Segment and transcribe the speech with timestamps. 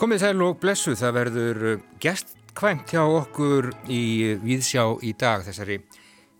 [0.00, 1.60] Komið sæl og blessu, það verður
[2.02, 5.78] gestkvæmt hjá okkur í Víðsjá í dag, þessari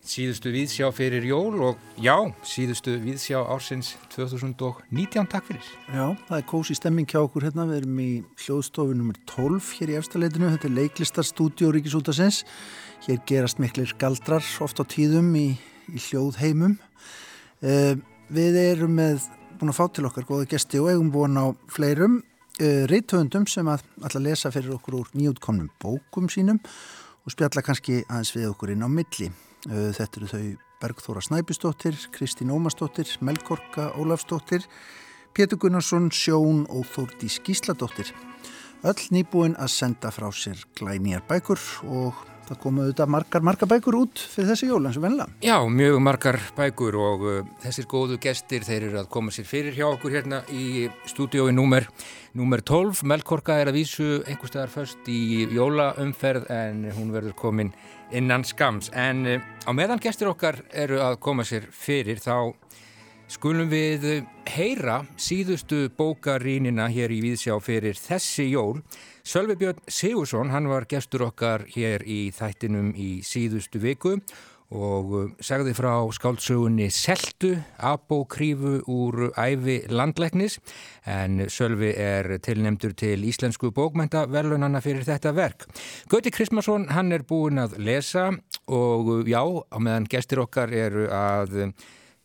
[0.03, 5.73] síðustu Víðsjá fyrir jól og já, síðustu Víðsjá ársins 2019, takk fyrir.
[5.95, 8.11] Já, það er kósi stemming hjá okkur hérna, við erum í
[8.49, 9.25] hljóðstofu nr.
[9.31, 12.43] 12 hér í efstaleitinu, þetta er leiklistarstúdíu Ríkisútasins,
[13.07, 15.53] hér gerast miklir galdrar oft á tíðum í,
[15.93, 16.79] í hljóðheimum.
[17.61, 17.99] Uh,
[18.33, 19.27] við erum með
[19.61, 23.69] búin að fá til okkar góða gesti og eigum búin á fleirum uh, reytöfundum sem
[23.69, 26.63] að alltaf lesa fyrir okkur úr nýjútkomnum bókum sínum
[27.25, 29.31] og spjalla kannski aðeins við okkur inn á milli.
[29.69, 30.45] Uh, þetta eru þau
[30.81, 34.65] Bergþóra Snæbjörnsdóttir, Kristín Ómarsdóttir, Melkorka Ólafsdóttir,
[35.37, 38.15] Pétur Gunnarsson, Sjón og Þórdís Gísladóttir.
[38.81, 43.97] Öll nýbúin að senda frá sér glænýjar bækur og það komu auðvitað margar, margar bækur
[43.99, 45.27] út fyrir þessi jól eins og venla.
[45.45, 49.77] Já, mjög margar bækur og uh, þessir góðu gestir þeir eru að koma sér fyrir
[49.77, 51.91] hjá okkur hérna í stúdiói númer,
[52.33, 53.05] númer 12.
[53.13, 57.75] Melkorka er að vísu einhverstaðar först í jólaumferð en hún verður komin
[58.17, 58.89] innan skams.
[58.97, 62.57] En uh, á meðan gestir okkar eru að koma sér fyrir þá
[63.31, 68.81] skulum við heyra síðustu bókarínina hér í Víðsjá fyrir þessi jól
[69.23, 74.17] Sölvi Björn Sigursson, hann var gestur okkar hér í þættinum í síðustu viku
[74.71, 80.59] og uh, segði frá skáldsögunni Seltu, apokrífu úr æfi landleiknis
[81.07, 85.69] en Sölvi er tilnemdur til Íslensku bókmæntaverlunanna fyrir þetta verk.
[86.11, 88.31] Gauti Kristmarsson, hann er búin að lesa
[88.67, 91.75] og uh, já, á meðan gestur okkar eru að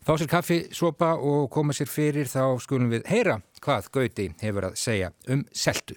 [0.06, 4.68] fá sér kaffi, sopa og koma sér fyrir þá skulum við heyra hvað Gauti hefur
[4.68, 5.96] að segja um Seltu.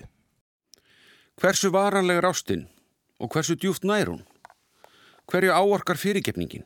[1.37, 2.65] Hversu varanlegur ástinn
[3.21, 4.23] og hversu djúft nær hún?
[5.29, 6.65] Hverju áorkar fyrirgefningin?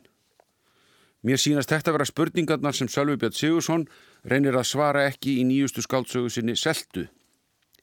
[1.23, 3.83] Mér sínast þetta vera spurningarnar sem Sölvi Björn Sigursson
[4.27, 7.05] reynir að svara ekki í nýjustu skáldsögu sinni seltu.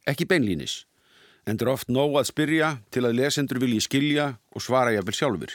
[0.09, 0.87] Ekki beinlínis,
[1.45, 5.17] en það er oft nóg að spyrja til að lesendur vilji skilja og svara jáfnvel
[5.17, 5.55] sjálfur.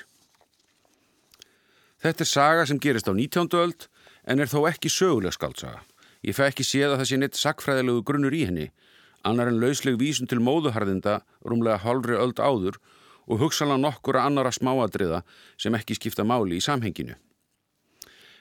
[2.05, 3.49] Þetta er saga sem gerist á 19.
[3.61, 3.87] öld
[4.25, 5.83] en er þó ekki söguleg skáltsaga.
[6.25, 8.69] Ég fæ ekki séð að það sé neitt sakfræðilegu grunnur í henni
[9.25, 11.19] annar en lausleg vísun til móðuharðinda
[11.49, 12.77] rúmlega hálfri öld áður
[13.25, 15.23] og hugsanlega nokkura annara smáadriða
[15.57, 17.15] sem ekki skipta máli í samhenginu.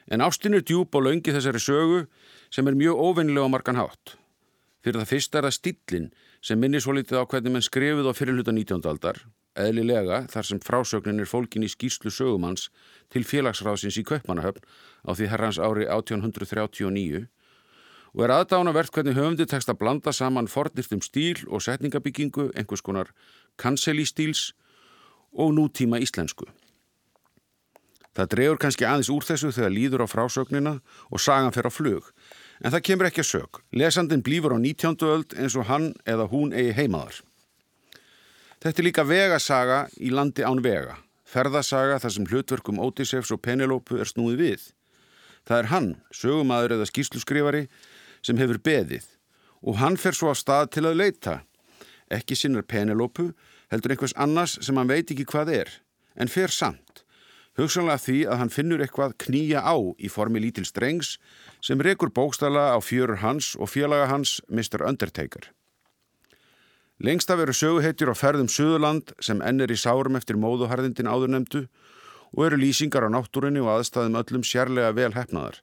[0.05, 2.03] En ástin er djúb og laungi þessari sögu
[2.53, 4.13] sem er mjög ofennilega margan hátt.
[4.85, 6.11] Fyrir það fyrsta er það stillin
[6.45, 8.85] sem minnir svo litið á hvernig menn skrifið á fyrirluta 19.
[8.85, 9.17] aldar,
[9.57, 12.67] eðlilega þar sem frásögnin er fólkin í skýrslu sögumanns
[13.09, 14.61] til félagsráðsins í Kaupmannahöfn
[15.05, 17.25] á því herrans ári 1839
[18.15, 23.11] og er aðdánavert hvernig höfndi tekst að blanda saman fornirtum stíl og setningabyggingu, einhvers konar
[23.59, 24.53] kanselístíls
[25.35, 26.47] og nútíma íslensku.
[28.15, 30.77] Það drefur kannski aðeins úr þessu þegar líður á frásögnina
[31.11, 32.07] og sagan fer á flug,
[32.63, 33.59] en það kemur ekki að sög.
[33.75, 34.95] Lesandin blífur á 19.
[35.11, 37.19] öld eins og hann eða hún eigi heimaðar.
[38.63, 40.95] Þetta er líka vegasaga í landi án vega,
[41.27, 44.63] ferðasaga þar sem hlutverkum Ótisefs og Penelópu er snúið við.
[45.45, 47.67] Það er hann, sögumadur eða skýrsluskrifari,
[48.25, 49.11] sem hefur beðið
[49.65, 51.39] og hann fer svo á stað til að leita.
[52.13, 53.31] Ekki sinnar Penelopu,
[53.73, 55.71] heldur einhvers annars sem hann veit ekki hvað er,
[56.13, 57.01] en fer samt.
[57.55, 61.15] Hugsanlega því að hann finnur eitthvað knýja á í formi lítil strengs
[61.63, 64.83] sem rekur bókstala á fjörur hans og félaga hans Mr.
[64.83, 65.47] Undertaker.
[66.99, 71.65] Lengst af eru söguhetjur á ferðum Suðurland sem ennir í sárum eftir móðuharðindin áðurnemdu
[72.35, 75.61] og eru lýsingar á náttúrinni og aðstæðum öllum sérlega vel hefnaðar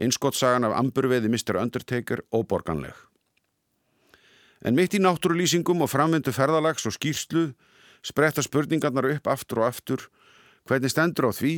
[0.00, 1.58] einskotsagan af amburveiði Mr.
[1.60, 2.94] Undertaker óborganleg.
[4.64, 7.50] En mitt í náttúrulýsingum og framvindu ferðalags og skýrslu
[8.04, 10.08] spretta spurningarnar upp aftur og aftur
[10.68, 11.54] hvernig stendur á því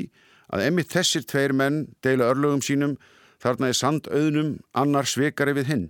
[0.54, 2.96] að emitt þessir tveir menn deila örlögum sínum
[3.42, 5.86] þarna er sand auðnum annar svekari við hinn.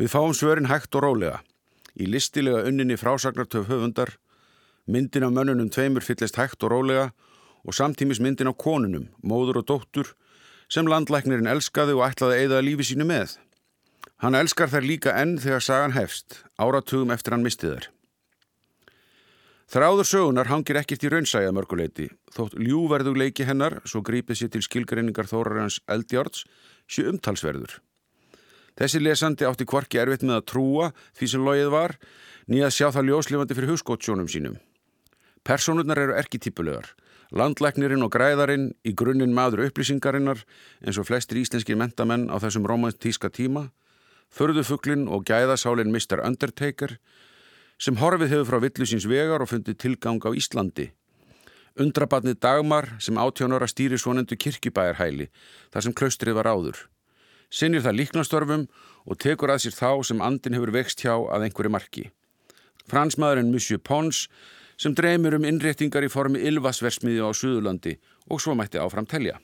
[0.00, 1.42] Við fáum svörin hægt og rólega.
[1.92, 4.14] Í listilega unninni frásagnartöf höfundar,
[4.88, 7.10] myndin af mönnunum tveimur fyllist hægt og rólega
[7.66, 10.12] og samtímis myndin af konunum, móður og dóttur
[10.72, 13.36] sem landlæknirinn elskaði og ætlaði að eigða lífi sínu með.
[14.22, 17.88] Hann elskar þær líka enn þegar sagan hefst, áratugum eftir hann mistið þær.
[19.72, 24.60] Þráður sögunar hangir ekkert í raunsæja mörguleiti, þótt ljúverðu leiki hennar, svo grípið sér til
[24.66, 26.44] skilgreiningar þórarins eldjárts,
[26.84, 27.78] sé umtalsverður.
[28.76, 31.96] Þessi lesandi átti kvarki erfitt með að trúa því sem logið var,
[32.52, 34.58] nýjað sjá það ljóslifandi fyrir hugskótsjónum sínum.
[35.40, 36.92] Personurnar eru erketýpulegar,
[37.32, 40.42] Landlæknirinn og græðarinn í grunninn maður upplýsingarinnar
[40.84, 43.70] eins og flestir íslenskir mentamenn á þessum romantíska tíma,
[44.28, 46.20] förðufuglinn og gæðasálinn Mr.
[46.20, 46.98] Undertaker
[47.80, 50.90] sem horfið hefur frá villusins vegar og fundið tilgang á Íslandi.
[51.80, 55.30] Undrabatnið Dagmar sem átjónara stýri svonendu kirkjubæjarhæli
[55.72, 56.76] þar sem klaustrið var áður.
[57.48, 58.66] Sinnir það líknastörfum
[59.08, 62.10] og tekur að sér þá sem andin hefur vext hjá að einhverju marki.
[62.92, 64.26] Fransmaðurinn Monsieur Pons
[64.82, 67.94] sem dreymir um innréttingar í formi Ylvasversmiði á Suðurlandi
[68.30, 69.38] og svo mætti áfram telja.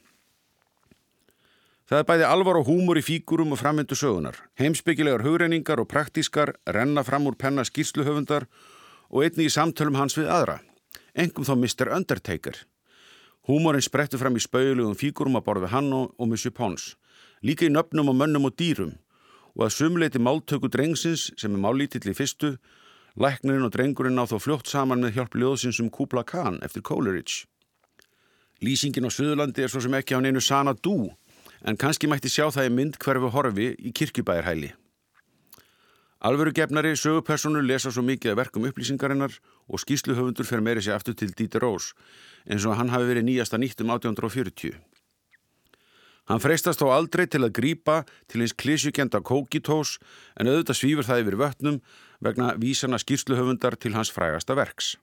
[1.88, 4.36] Það er bæði alvar og húmor í fígurum og framvindu sögunar.
[4.60, 8.44] Heimsbyggilegar hugreiningar og praktískar renna fram úr penna skýrsluhöfundar
[9.08, 10.58] og einni í samtölum hans við aðra.
[11.16, 11.94] Engum þá Mr.
[11.96, 12.58] Undertaker.
[13.48, 16.90] Húmorinn sprettur fram í spauðlegum fígurum að borða hann og, Monsieur Pons.
[17.40, 18.98] Líka í nöfnum og mönnum og dýrum.
[19.56, 22.58] Og að sumleiti máltöku drengsins sem er mállítill í fyrstu,
[23.18, 27.46] læknirinn og drengurinn á þó fljótt saman með hjálp ljóðsins um Kubla Khan eftir Coleridge.
[28.62, 31.10] Lýsingin á Suðurlandi er svo sem ekki á neinu sana dú
[31.66, 34.72] en kannski mætti sjá það í mynd hverfu horfi í kirkjubæjarhæli.
[36.18, 39.36] Alvöru gefnari sögupersonu lesa svo mikið að verkum upplýsingarinnar
[39.70, 41.92] og skýsluhöfundur fer meiri sér aftur til Dieter Rós
[42.50, 44.74] eins og hann hafi verið nýjasta nýtt um 1840.
[46.28, 49.96] Hann freistast þó aldrei til að grýpa til hins klísjukenda kókitós
[50.36, 51.78] en auðvitað svífur það yfir vötnum
[52.24, 54.96] vegna vísana skýrsluhöfundar til hans frægasta verks.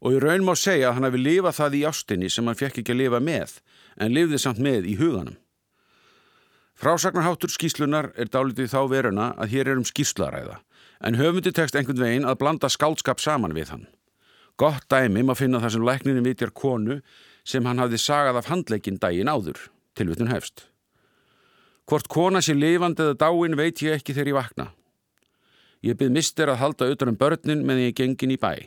[0.00, 2.80] Og í raun má segja að hann hafi lifað það í ástinni sem hann fekk
[2.82, 3.58] ekki að lifa með
[3.98, 5.36] en lifði samt með í huganum.
[6.78, 10.60] Frásagnarháttur skýslunar er dálitið þá veruna að hér er um skýslaræða,
[11.02, 13.88] en höfundi tekst einhvern veginn að blanda skálskap saman við hann.
[14.58, 17.00] Gott dæmi maður finna það sem lækninu vitjar konu
[17.42, 19.58] sem hann hafði sagað af handleikin dægin áður,
[19.98, 20.68] tilvitun hefst.
[21.90, 24.70] Hvort kona sé lifandi eða dáin veit ég ekki þegar ég vakna.
[25.84, 28.66] Ég byrð mister að halda utan um börnin með ég gengin í bæ.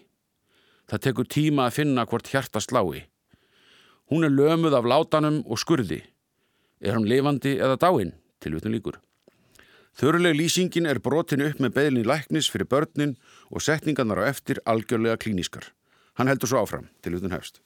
[0.87, 3.07] Það tekur tíma að finna hvort hjarta slái.
[4.11, 6.01] Hún er lömuð af látanum og skurði.
[6.79, 8.13] Er hann lifandi eða dáinn?
[8.39, 8.99] Tilvitnum líkur.
[9.99, 13.17] Þörleg lýsingin er brotin upp með beðlin læknis fyrir börnin
[13.51, 15.67] og setningarnar á eftir algjörlega klínískar.
[16.15, 17.59] Hann heldur svo áfram, tilvitnum hefst.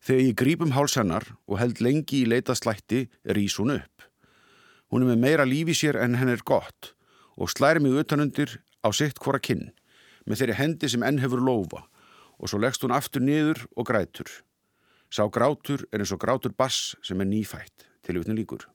[0.00, 4.06] Þegar ég grípum hálsennar og held lengi í leita slætti rýs hún upp.
[4.94, 6.94] Hún er með meira lífi sér en henn er gott
[7.40, 9.70] og slæri mig utanundir á sitt hvora kinn
[10.28, 11.86] með þeirri hendi sem enn hefur lofa
[12.40, 14.28] og svo leggst hún aftur niður og grætur.
[15.10, 18.68] Sá grátur er eins og grátur bass sem er nýfætt til utni líkur.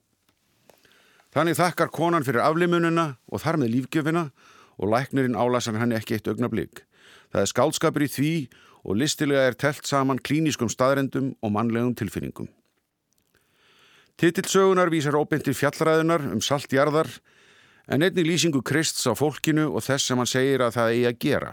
[1.34, 4.28] Þannig þakkar konan fyrir aflimununa og þar með lífgjöfina
[4.76, 6.84] og læknirinn álasar henni ekki eitt augnablík.
[7.32, 8.34] Það er skálskapur í því
[8.86, 12.48] og listilega er telt saman klíniskum staðrendum og mannlegum tilfinningum.
[14.16, 17.10] Tittilsögunar vísar óbeintir fjallræðunar um saltjarðar
[17.88, 21.20] en einnig lýsingu Krists á fólkinu og þess sem hann segir að það eigi að
[21.26, 21.52] gera.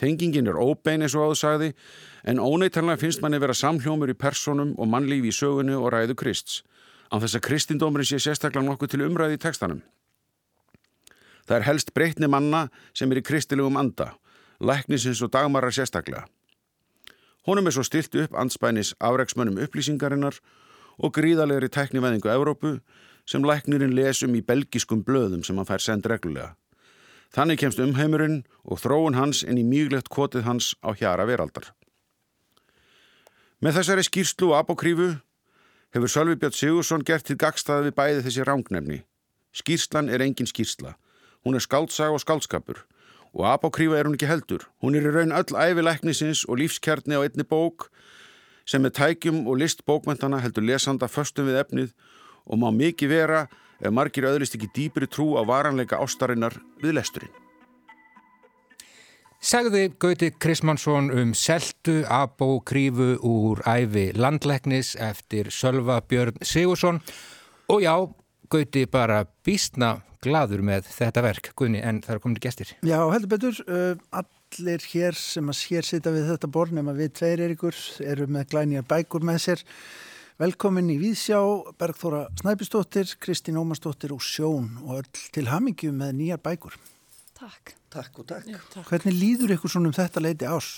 [0.00, 1.70] Tengingin er óbein eins og áður sagði
[2.24, 6.62] en óneitanlega finnst manni vera samhljómur í personum og mannlífi í sögunu og ræðu Krists.
[7.10, 9.82] Á þess að kristindómurinn sé sérstaklega nokkuð til umræði í tekstanum.
[11.46, 14.12] Það er helst breytni manna sem er í kristilegum anda,
[14.62, 16.28] læknisins og dagmarar sérstaklega.
[17.48, 20.38] Honum er svo stilt upp anspænis afreiksmönnum upplýsingarinnar
[21.00, 22.76] og gríðalegri tækniveðingu Evrópu
[23.30, 26.56] sem læknirinn lesum í belgiskum blöðum sem hann fær send reglulega.
[27.30, 31.68] Þannig kemst umheimurinn og þróun hans inn í mýglegt kotið hans á hjara veraldar.
[33.62, 35.12] Með þessari skýrslu og apokrífu
[35.94, 39.02] hefur Sölvi Björn Sigursson gert til gagstaði við bæði þessi rángnefni.
[39.54, 40.96] Skýrslan er engin skýrsla.
[41.46, 42.82] Hún er skáldsag og skáldskapur
[43.30, 44.66] og apokrífa er hún ekki heldur.
[44.82, 47.92] Hún er í raun öll ævileiknisins og lífskjarni á einni bók
[48.66, 51.92] sem með tækjum og list bókmentana heldur lesanda förstum við efnið
[52.50, 53.44] og má mikið vera
[53.80, 57.32] ef margir öðrist ekki dýpri trú á varanleika ástarinnar við lesturinn.
[59.40, 67.00] Segði Gauti Krismansson um seltu abó krífu úr æfi landleiknis eftir Sölva Björn Sigursson
[67.72, 67.94] og já,
[68.52, 72.74] Gauti bara býstna gladur með þetta verk, Gunni, en það er komin gestir.
[72.84, 77.14] Já, heldur betur, uh, allir hér sem að hér sita við þetta borð nema við
[77.16, 79.64] tveir er ykkur, eru með glænýjar bækur með sér
[80.40, 81.36] Velkomin í Víðsjá,
[81.76, 86.78] Bergþóra Snæpistóttir, Kristín Ómarsdóttir og Sjón og öll til hamingju með nýjar bækur.
[87.36, 87.74] Takk.
[87.92, 88.46] Takk og takk.
[88.48, 88.86] Já, takk.
[88.88, 90.70] Hvernig líður ykkur svona um þetta leiti ás?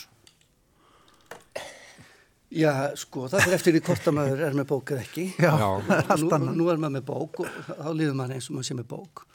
[2.51, 5.29] Já, sko, það er eftir því hvort að maður er með bók eða ekki.
[5.39, 6.45] Já, allt annað.
[6.49, 8.91] Nú, nú er maður með bók og þá líður maður eins og maður sé með
[8.97, 9.27] bók.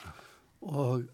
[0.68, 1.10] Og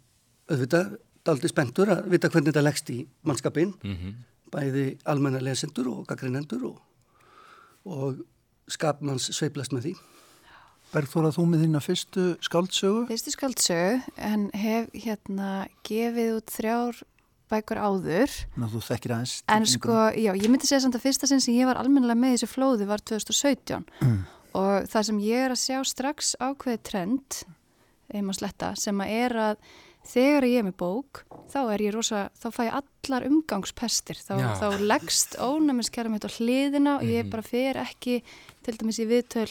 [0.50, 4.20] auðvitað, daldi spendur að vita hvernig þetta leggst í mannskapin, mm -hmm.
[4.58, 6.82] bæði almenna lesendur og gaggrinendur og,
[7.86, 8.24] og
[8.72, 9.94] skapmanns sveiplast með því.
[10.94, 13.08] Bergþóra, þú með þína fyrstu skáldsögu?
[13.10, 17.00] Fyrstu skáldsögu, en hef hérna gefið út þrjár
[17.54, 18.36] bækur áður.
[18.58, 19.34] Ná, þú þekkir aðeins.
[19.52, 22.38] En sko, já, ég myndi segja samt að fyrsta sinn sem ég var almennilega með
[22.38, 24.20] þessu flóði var 2017 mm.
[24.60, 27.42] og það sem ég er að sjá strax ákveði trend,
[28.14, 29.68] einmann sletta, sem að er að
[30.08, 34.34] þegar ég er með bók þá er ég rosa, þá fæ ég allar umgangspestir, þá,
[34.60, 37.14] þá leggst ónæmiskerra mitt á hliðina og Mhm.
[37.14, 38.22] ég bara fer ekki
[38.64, 39.48] til dæmis í viðtöl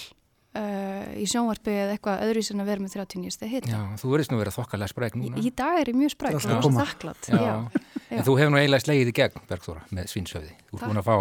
[0.54, 3.71] uh, í sjónvarpi eða eitthvað öðru sem að vera með 30 nýjast eða hitta.
[3.73, 5.37] Já, þú verðist nú verið þokkalega sprek núna.
[5.40, 7.30] Í, í dag er ég mjög spræk Það er og alltaf að rosa þakklátt.
[7.32, 7.40] Já.
[7.40, 7.82] Já.
[8.12, 10.50] En þú hefur nú eiginlega slegið í gegn, Bergþóra, með svinsöfði.
[10.68, 10.88] Þú Takk.
[10.90, 11.16] búin að fá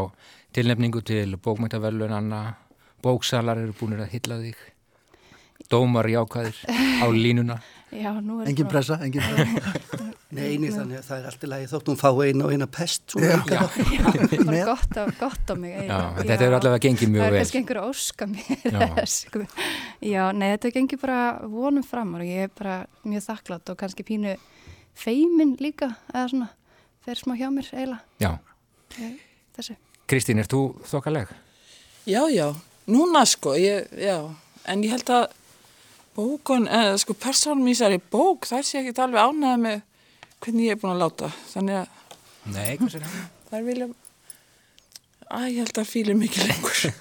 [0.51, 2.41] tilnefningu til bókmæntavelunanna,
[3.01, 4.57] bóksalar eru búin að hylla þig,
[5.71, 6.57] dómar jákvæðir
[7.00, 7.61] á línuna.
[7.91, 10.07] Já, nú er Engin bara- pressa, engin pressa.
[10.31, 13.15] Nei, nei, þannig að það er alltaf lagi þótt hún fá eina og eina pest.
[13.19, 15.74] Já, bara Með- gott á, gott á mig.
[15.89, 17.41] Já, þetta hefur allavega gengið Það mjög er vel.
[17.41, 19.05] kannski einhver óska mér Já.
[19.17, 19.41] sko.
[20.07, 21.19] Já, nei, þetta gengur bara
[21.51, 24.38] vonum fram og ég er bara mjög þakklátt og kannski pínu
[25.03, 26.48] feimin líka, eða svona,
[27.03, 28.31] fer smá hjá mér eiginlega, Já,
[29.57, 29.75] þessu.
[30.07, 31.29] Kristín, er þú þokkaleg?
[32.07, 32.48] Já, já,
[32.88, 34.15] núna sko, ég, já,
[34.71, 35.27] en ég held að
[36.18, 39.77] bókun, eða sko persónum í þessari bók, þær sé ekki alveg ánæða með
[40.41, 41.88] hvernig ég er búin að láta, þannig að
[42.51, 43.03] Nei, það?
[43.51, 43.86] þær vilja,
[45.32, 46.96] að ég held að fílir mikið lengur, ég er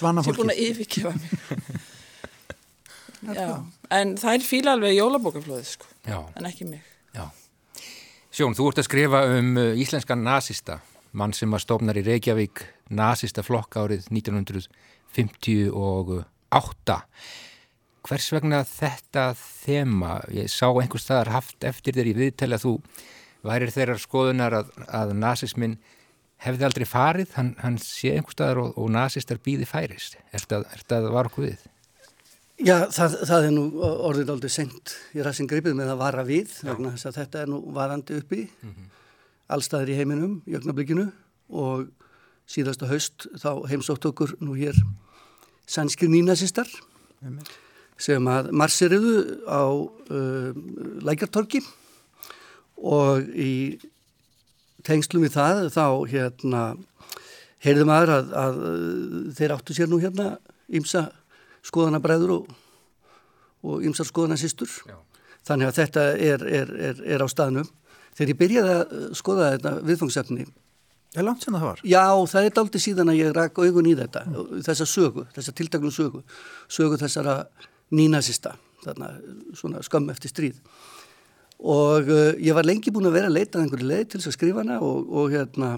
[0.00, 0.52] Svana búin fólki.
[0.52, 1.30] að yfirkefa mig.
[3.36, 3.48] Já,
[3.96, 6.82] en þær fíla alveg jólabókaflóðið sko, Já, en ekki mig.
[7.16, 7.24] já.
[8.36, 10.74] Sjón, þú ert að skrifa um uh, íslenskan nazista,
[11.16, 12.56] mann sem að stofnar í Reykjavík
[12.94, 16.96] nazista flokka árið 1958.
[18.06, 20.20] Hvers vegna þetta þema?
[20.30, 22.74] Ég sá einhvers staðar haft eftir þér í viðtali að þú
[23.46, 25.78] værir þeirrar skoðunar að, að nazismin
[26.44, 30.20] hefði aldrei farið, hann, hann sé einhvers staðar og, og nazistar býði færist.
[30.30, 31.66] Er þetta að var okkur við?
[32.56, 36.54] Já, það, það er nú orðið aldrei sendt í rassin gripið með að vara við
[36.64, 38.46] vegna þess að þetta er nú varandi uppi
[39.52, 41.10] allstaðir í heiminum í ögnablikinu
[41.52, 41.90] og
[42.48, 44.78] síðasta haust þá heimsótt okkur nú hér
[45.68, 46.70] sænskir nínasistar
[48.00, 49.14] sem að marseriðu
[49.48, 50.50] á uh,
[51.06, 51.62] lækjartorki
[52.76, 53.78] og í
[54.86, 56.64] tengslum við það þá hérna
[57.64, 60.34] heyrðum aður að, að uh, þeir áttu sér nú hérna
[60.68, 61.08] ímsa
[61.66, 62.52] skoðanabræður og,
[63.66, 64.70] og ymsar skoðanasistur.
[64.86, 64.98] Já.
[65.46, 67.66] Þannig að þetta er, er, er, er á staðnum.
[68.18, 70.46] Þegar ég byrjaði að skoða þetta viðfangsefni,
[71.16, 71.78] Er langt sem það var?
[71.80, 74.20] já það er daldi síðan að ég rak augun í þetta,
[74.66, 76.20] þessa sögu, þessa tiltaknum sögu,
[76.68, 77.36] sögu þessara
[77.94, 79.12] nínasista, þarna
[79.56, 80.62] svona skömm eftir stríð.
[81.56, 84.36] Og uh, ég var lengi búin að vera að leita einhverju leið til þess að
[84.36, 85.70] skrifa hana og, og, hérna,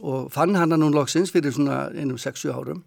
[0.00, 2.82] og fann hana nú loksins fyrir svona einum 6-7 árum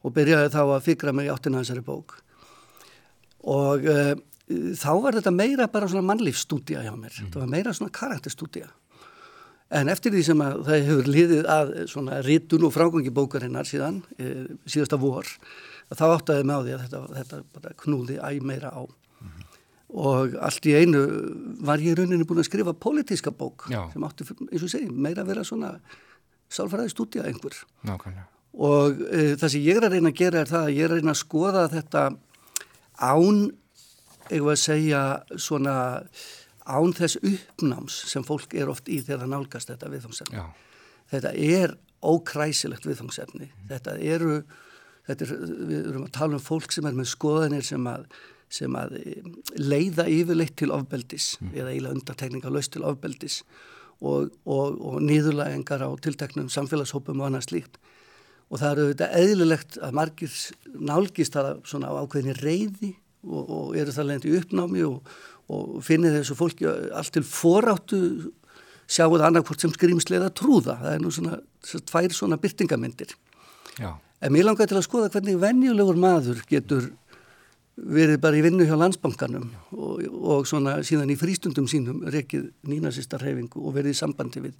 [0.00, 2.16] og byrjaði þá að fikra mig áttina þessari bók.
[3.46, 4.12] Og uh,
[4.50, 7.14] þá var þetta meira bara svona mannlífstúdía hjá mér.
[7.14, 8.70] Þetta var meira svona karakterstúdía.
[9.70, 14.00] En eftir því sem að það hefur liðið að svona ritun og frágangi bókarinnar síðan,
[14.18, 18.42] e, síðasta vor, að þá áttaði mig á því að þetta, þetta bara knúði æg
[18.46, 18.82] meira á.
[19.90, 21.00] Og allt í einu
[21.66, 23.88] var ég rauninni búin að skrifa pólitíska bók Já.
[23.90, 25.72] sem átti, eins og segi, meira að vera svona
[26.50, 27.56] sálfræði stúdía einhver.
[27.86, 28.28] Nákvæmlega.
[28.60, 30.94] Og e, það sem ég er að reyna að gera er það að ég er
[30.94, 32.04] að reyna að skoða þetta
[33.00, 33.42] án,
[34.30, 35.02] eigum við að segja,
[35.38, 35.76] svona
[36.70, 40.42] án þess uppnáms sem fólk er oft í þegar það nálgast þetta viðfangsefni.
[41.10, 43.50] Þetta er ókræsilegt viðfangsefni.
[43.70, 44.42] Þetta eru,
[45.14, 45.32] er,
[45.70, 48.06] við erum að tala um fólk sem er með skoðanir sem að,
[48.52, 53.40] sem að eh, leiða yfirleitt til ofbeldis eða eiginlega undartekninga laust til ofbeldis
[54.00, 57.80] og, og, og niðurlægengar á tilteknum samfélagshópum og annað slíkt.
[58.50, 60.38] Og það eru þetta eðlilegt að margir
[60.74, 62.94] nálgist það svona á ákveðinni reyði
[63.26, 65.14] og, og eru það leiðandi uppnámi og,
[65.52, 68.00] og finnir þessu fólki allt til foráttu
[68.90, 70.78] sjáu það annarkvort sem skrýmslega trúða.
[70.82, 73.14] Það er nú svona, svona tvær svona byrtingamindir.
[73.78, 76.90] já, En mér langar til að skoða hvernig venjulegur maður getur
[77.80, 83.20] verið bara í vinnu hjá landsbankanum og, og svona síðan í frístundum sínum rekið nínasista
[83.20, 84.56] reyfingu og verið í sambandi við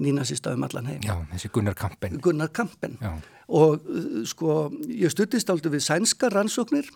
[0.00, 1.02] nínasista um allan heim.
[1.04, 2.16] já, þessi Gunnar Kampen.
[2.24, 2.96] Gunnar Kampen.
[3.02, 3.12] Já,
[3.52, 6.88] Og uh, sko, ég stuttist aldrei við sænska rannsóknir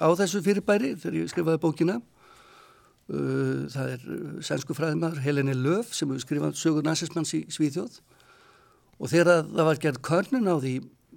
[0.00, 1.98] á þessu fyrirbæri þegar ég skrifaði bókina.
[3.10, 8.00] Uh, það er uh, sænsku fræðimar Heleni Löf sem hefur skrifað sögur nazismanns í Svíþjóð
[9.00, 10.74] og þegar það var gerð körnun á því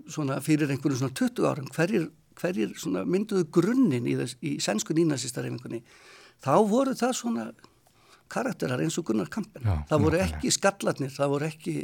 [0.09, 5.83] svona fyrir einhverjum svona 20 árum hverjir, hverjir svona mynduðu grunninn í, í sænsku nýnasistareyfingunni
[6.43, 7.45] þá voru það svona
[8.33, 9.61] karakterar eins og Gunnar Kampen.
[9.61, 11.75] Já, það voru ekki skallatnir, það voru ekki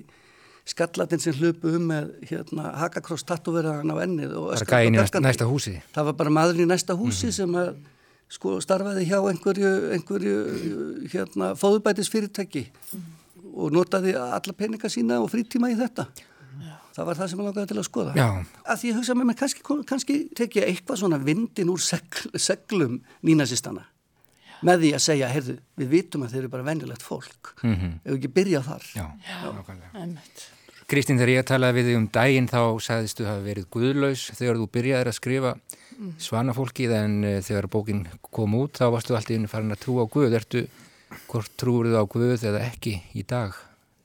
[0.69, 5.21] skallatinn sem hlupu um með hérna, hakakross tattúveraðan á ennið og það og gæin í
[5.25, 5.75] næsta, húsi.
[5.95, 7.35] Það var bara maðurinn í næsta húsi Mhm.
[7.37, 7.75] sem að
[8.29, 10.35] sko starfaði hjá einhverju, einhverju
[11.09, 12.67] hérna fóðubætis fyrirtæki
[13.55, 16.07] og notaði alla peninga sína og frítíma í þetta.
[16.99, 18.13] Það var það sem ég langaði til að skoða.
[18.17, 18.27] Já.
[18.67, 22.99] Að því ég hugsa með mér, kannski, kannski tekja eitthvað svona vindin úr segl, seglum
[23.23, 23.85] nínasistana.
[24.59, 27.93] með því að segja, heyrðu, við vitum að þeir eru bara venjulegt fólk mm -hmm.
[28.03, 29.05] ef við ekki byrja þar Já,
[29.55, 30.17] nákvæmlega.
[30.89, 34.59] Kristín, þegar ég talaði við þig um daginn þá sagðistu að það verið guðlaus þegar
[34.59, 35.53] þú byrjaðir að skrifa
[36.19, 40.11] svanafólkið en uh, þegar bókin kom út þá varstu alltaf inn farin að trúa á
[40.11, 40.67] Guð Ertu,
[41.29, 43.55] hvort trúur þú á Guð eða ekki í dag,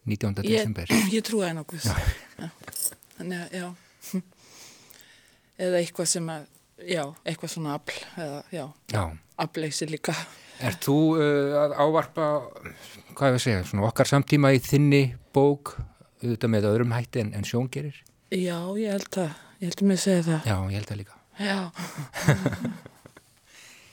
[0.04, 0.44] 19.
[0.44, 0.92] Ég, desember?
[1.16, 1.86] ég trúi henn á Guð.
[1.88, 2.48] Já.
[3.18, 4.20] Þannig að, já.
[5.64, 6.46] Eða eitthvað sem að,
[6.90, 9.02] já, eitthvað svona afl, eða, já, Já.
[9.44, 10.14] afleysi líka.
[10.64, 12.26] Er þú uh, að ávarpa,
[13.14, 15.02] hvað ég að segja, svona okkar samtíma í þinni
[15.34, 15.76] bók,
[16.22, 17.96] auðvitað með öðrum hætti en, en sjón gerir?
[18.34, 19.30] Já, ég held að,
[19.60, 20.50] ég held að mér segja það.
[20.50, 21.20] Já, ég held það líka.
[21.38, 21.58] Já,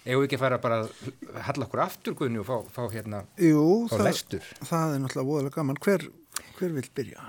[0.05, 3.65] Eða ekki að fara bara að halla okkur aftur Guðni og fá, fá hérna, Jú,
[3.91, 4.47] fá það, lestur.
[4.65, 5.77] það er náttúrulega voðalega gaman.
[5.85, 6.07] Hver,
[6.57, 7.27] hver vil byrja?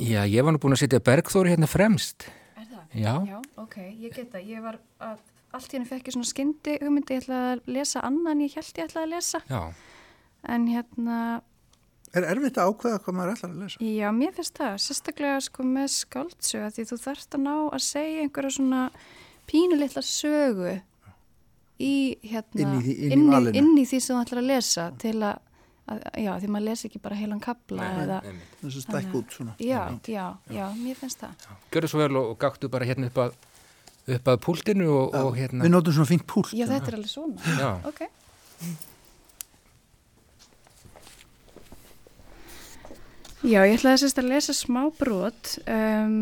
[0.00, 2.24] Já, ég var nú búin að setja Bergþóri hérna fremst.
[2.56, 2.84] Er það?
[2.96, 3.12] Já.
[3.28, 4.46] Já, ok, ég get það.
[4.54, 5.18] Ég var að,
[5.54, 8.72] allt í henni fekk ég svona skyndi hugmyndi, ég ætlaði að lesa annan, ég held
[8.80, 9.42] ég ætlaði að lesa.
[9.50, 9.62] Já,
[10.44, 11.18] En hérna,
[12.14, 13.78] Er erfitt að ákveða hvað maður ætlar að lesa?
[13.84, 18.20] já, mér finnst það, sérstaklega sko með skáldsögu, því þú þarft að ná að segja
[18.22, 18.82] einhverja svona
[19.50, 20.74] pínulitla sögu
[21.80, 24.84] í hérna, Inn í inn í inn, inn í því sem þú ætlar að lesa
[25.02, 25.40] til að,
[25.90, 28.20] að já, því maður lesi ekki bara heilan kabla eða,
[28.62, 29.56] Þessu stækk út svona.
[29.58, 31.48] já, já, já, mér finnst það.
[31.74, 33.36] gjörðu svo vel og, og gáttu bara hérna upp að,
[34.18, 35.64] upp að púltinu og, og hérna.
[35.66, 36.54] Við notum svona fínt púlt.
[36.54, 37.54] Já, þetta er alveg svona.
[37.58, 37.70] Já.
[37.90, 38.04] Ok.
[43.44, 46.14] Já, ég ætlaði sérst að lesa smá brot um,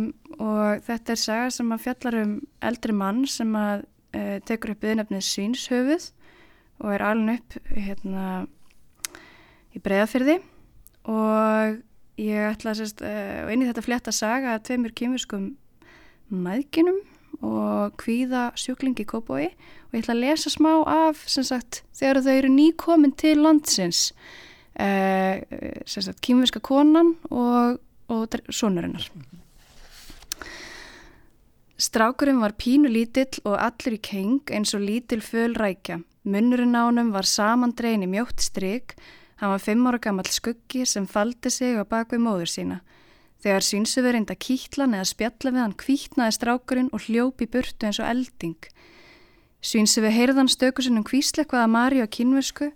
[0.43, 2.33] og þetta er saga sem að fjallar um
[2.67, 3.85] eldri mann sem að
[4.17, 6.11] uh, tekur upp viðnefnið Svínshöfuð
[6.83, 8.27] og er alveg upp hérna
[9.73, 10.39] í breyðafyrði
[11.11, 11.81] og
[12.21, 15.51] ég ætlaði sérst uh, og inn í þetta flétta saga að tveimur kýmurskum
[16.33, 17.01] maðginum
[17.43, 22.53] og kvíða sjúklingi Kópói og ég ætla að lesa smá af sagt þegar þau eru
[22.53, 24.11] nýkomin til landsins
[24.79, 25.41] uh,
[25.87, 27.81] sem sagt kýmverska konan og,
[28.13, 29.09] og sonurinnar
[31.83, 35.97] Strákurinn var pínu lítill og allur í keng eins og lítil föl rækja.
[36.23, 38.95] Munnurinn á honum var samandregin í mjótt stryk.
[39.43, 42.79] Hann var fimm ára gammal skuggi sem faldi sig á bakvið móður sína.
[43.43, 48.07] Þegar sínsöfur reynda kýtlan eða spjalla við hann kvítnaði strákurinn og hljópi burtu eins og
[48.07, 48.63] elding.
[49.59, 52.71] Sínsöfur heyrðan stökusinnum kvíslekvaða Mari á kynversku.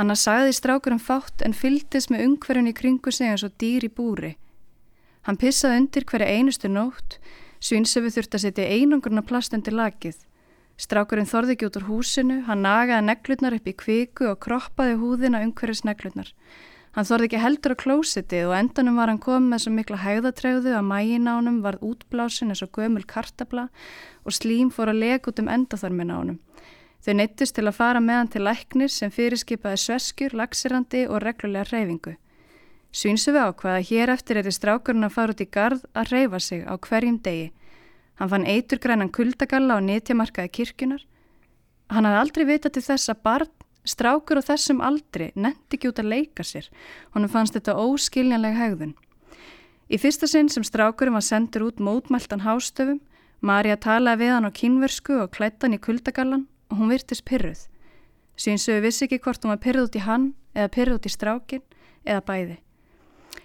[0.00, 3.92] Anna sagði strákurinn fátt en fyldist með ungverjun í kringu sig eins og dýr í
[3.92, 4.38] búri.
[5.28, 7.20] Hann pissaði undir hverja einustu nótt.
[7.64, 10.18] Svínsöfu þurfti að setja einangurna plast undir lakið.
[10.76, 15.40] Strákurinn þorði ekki út úr húsinu, hann nagaði neglutnar upp í kviku og kroppaði húðina
[15.46, 16.28] umhverjus neglutnar.
[16.94, 20.74] Hann þorði ekki heldur á klósitið og endanum var hann komið með svo mikla hægðatræðu
[20.76, 23.64] að mægin á honum varð útblásin eins og gömul kartabla
[24.22, 26.38] og slím fór að lega út um endaþormin á honum.
[27.00, 31.70] Þau neittist til að fara með hann til læknir sem fyrirskipaði sveskjur, lagsirandi og reglulega
[31.72, 32.14] reyfingu.
[32.94, 36.38] Svínsöfu ákvaða að hér eftir er í strákurinn að fara út í gard að reyfa
[36.38, 37.48] sig á hverjum degi.
[38.20, 41.02] Hann fann eiturgrænan kuldagalla á nýtjamarkaði kirkjunar.
[41.90, 43.50] Hann hafði aldrei vitað til þess að barn,
[43.82, 46.68] strákur á þessum aldri, netti ekki út að leika sér.
[47.16, 48.94] Honum fannst þetta óskiljanleg hegðun.
[49.90, 53.02] Í fyrsta sinn sem strákurinn var sendur út mótmæltan hástöfum,
[53.44, 57.66] Marja talaði við hann á kynversku og klættan í kuldagallan og hún virtist pyrruð.
[58.40, 61.66] Svínsöfu vissi ekki hvort hún var pyrruð út í hann eða pyrruð út í strákin
[62.06, 62.56] eða bæði.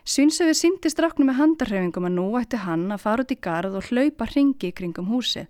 [0.10, 3.90] Svínsöfi síndi stráknu með handarhreyfingum að nú ætti hann að fara út í garð og
[3.90, 5.48] hlaupa hringi kringum húsið.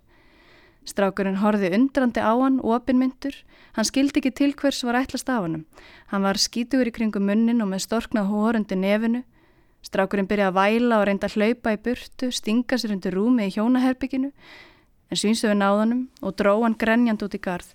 [0.89, 3.35] Strákurinn horfi undrandi á hann, opinmyndur.
[3.75, 5.65] Hann skildi ekki til hvers var ætlast af hannum.
[6.09, 9.21] Hann var skítugur í kringum munnin og með storknað hórundi nefinu.
[9.85, 13.53] Strákurinn byrjaði að væla og reynda að hlaupa í burtu, stinga sér undir rúmi í
[13.53, 14.31] hjónaherbygginu.
[15.09, 17.69] En Svínsöfi náðanum og dró hann grenjand út í garð.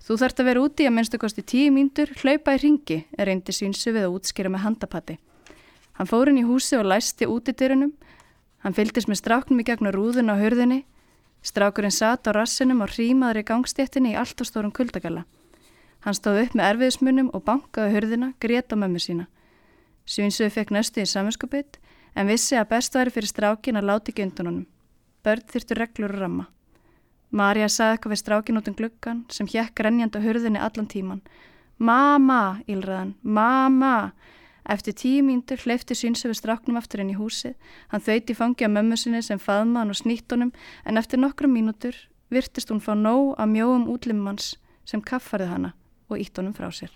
[0.00, 4.06] Þú þarft að vera úti að minnstu kosti tíu mínútur, hlaupa í ringi, reyndi Svínsöfið
[4.06, 5.18] að útskýra með handapatti.
[6.00, 7.90] Hann fór inn í húsi og læsti útidyrunum.
[8.64, 10.86] Hann fylgdist með stráknum í gegnum rúðun á hörðinni.
[11.44, 15.26] Strákurinn satt á rassinum og hrímaður í gangstéttinni í allt og stórum kuldagalla.
[16.00, 19.28] Hann stóð upp með erfiðismunum og bankaði hörðina, grét á mömmu sína.
[20.08, 21.76] Svínsöðu fekk næstu í saminskupið
[22.16, 24.66] en vissi að best væri fyrir strákin að láti ekki undan honum.
[25.20, 26.48] Börn þyrtu reglur og ramma.
[27.28, 31.20] Marja saði eitthvað við strákin út um gluggan sem hjekk renjand á hörðinni allan tíman.
[31.76, 34.14] Mama, ílraðan, mama!
[34.68, 37.56] Eftir tíu mínútur hleyfti Svínsöfu stráknum aftur inn í húsið.
[37.88, 40.52] Hann þauði fangi á mömmu sinni sem faðma hann og snýtt honum
[40.84, 41.96] en eftir nokkrum mínútur
[42.30, 45.72] virtist hún fá nóg að mjóum útlimmanns sem kaffarði hana
[46.10, 46.92] og ítt honum frá sér.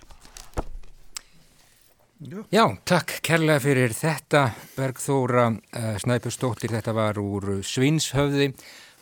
[2.54, 4.46] Já, takk kærlega fyrir þetta
[4.76, 8.52] Bergþóra uh, Snæpustóttir, þetta var úr Svinshöfði,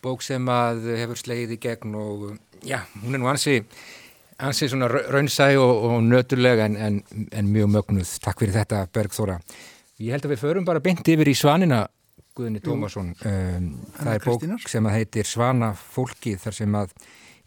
[0.02, 3.60] bók sem að hefur slegið í gegn og uh, já, hún er nú ansi
[4.42, 7.00] ansi svona raunsæ og, og nöturlega en, en,
[7.32, 8.16] en mjög mögnuð.
[8.24, 9.38] Takk fyrir þetta Bergþóra.
[10.02, 11.84] Ég held að við förum bara beint yfir í Svanina
[12.36, 13.12] Guðni Tómasson.
[13.28, 16.94] Um, það er bók sem að heitir Svana fólki þar sem að,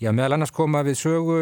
[0.01, 1.39] já meðal annars koma við sögu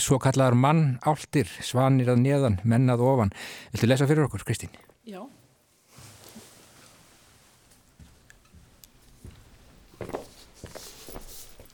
[0.00, 3.34] svo kallar mann áltir, svanir að neðan, mennað ofan.
[3.74, 4.72] Viltu lesa fyrir okkur, Kristín?
[5.06, 5.22] Já.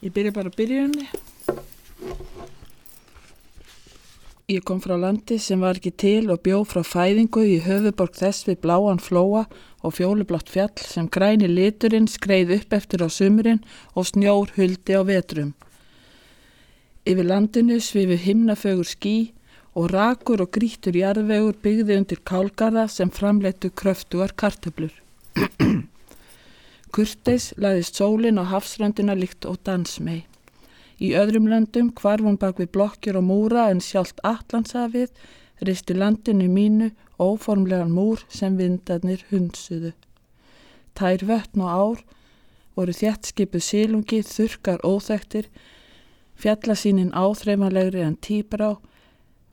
[0.05, 1.09] Ég byrja bara að byrjunni.
[4.47, 8.45] Ég kom frá landi sem var ekki til og bjó frá fæðingu í höfuborg þess
[8.47, 9.41] við bláan flóa
[9.83, 13.59] og fjólublátt fjall sem græni liturinn skreið upp eftir á sumurinn
[13.99, 15.49] og snjór huldi á vetrum.
[17.03, 19.17] Yfir landinu svifu himnafögur skí
[19.75, 24.95] og rakur og grítur jarðvegur byggði undir kálgarða sem framleittu kröftuar kartöblur.
[26.95, 30.23] Kurteis laðist sólinn á hafsröndina líkt og dansmei.
[30.97, 35.13] Í öðrum löndum hvarf hún bak við blokkjur og múra en sjálft Allandsafið
[35.61, 39.93] risti landinu mínu óformlegan múr sem vindarnir hundsuðu.
[40.97, 42.05] Tær vötn og ár
[42.77, 45.49] voru þjættskipuð sílungi, þurkar óþektir,
[46.37, 48.77] fjallasínin áþreifanlegri en tíbrá,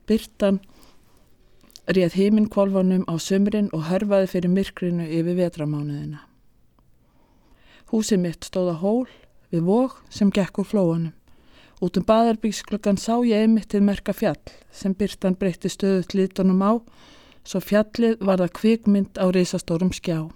[0.08, 0.60] byrtan
[1.88, 6.24] réð heiminkvolvanum á sömrin og hörfaði fyrir myrkrinu yfir vetramánuðina.
[7.92, 9.04] Húsið mitt stóða hól
[9.52, 11.12] við vóg sem gekk úr flóanum.
[11.82, 14.38] Út um baðarbyggsklokkan sá ég einmitt til merka fjall
[14.70, 16.72] sem byrtan breytti stöðut lítunum á,
[17.42, 20.30] svo fjallið var það kvikmynd á reysastórum skjá.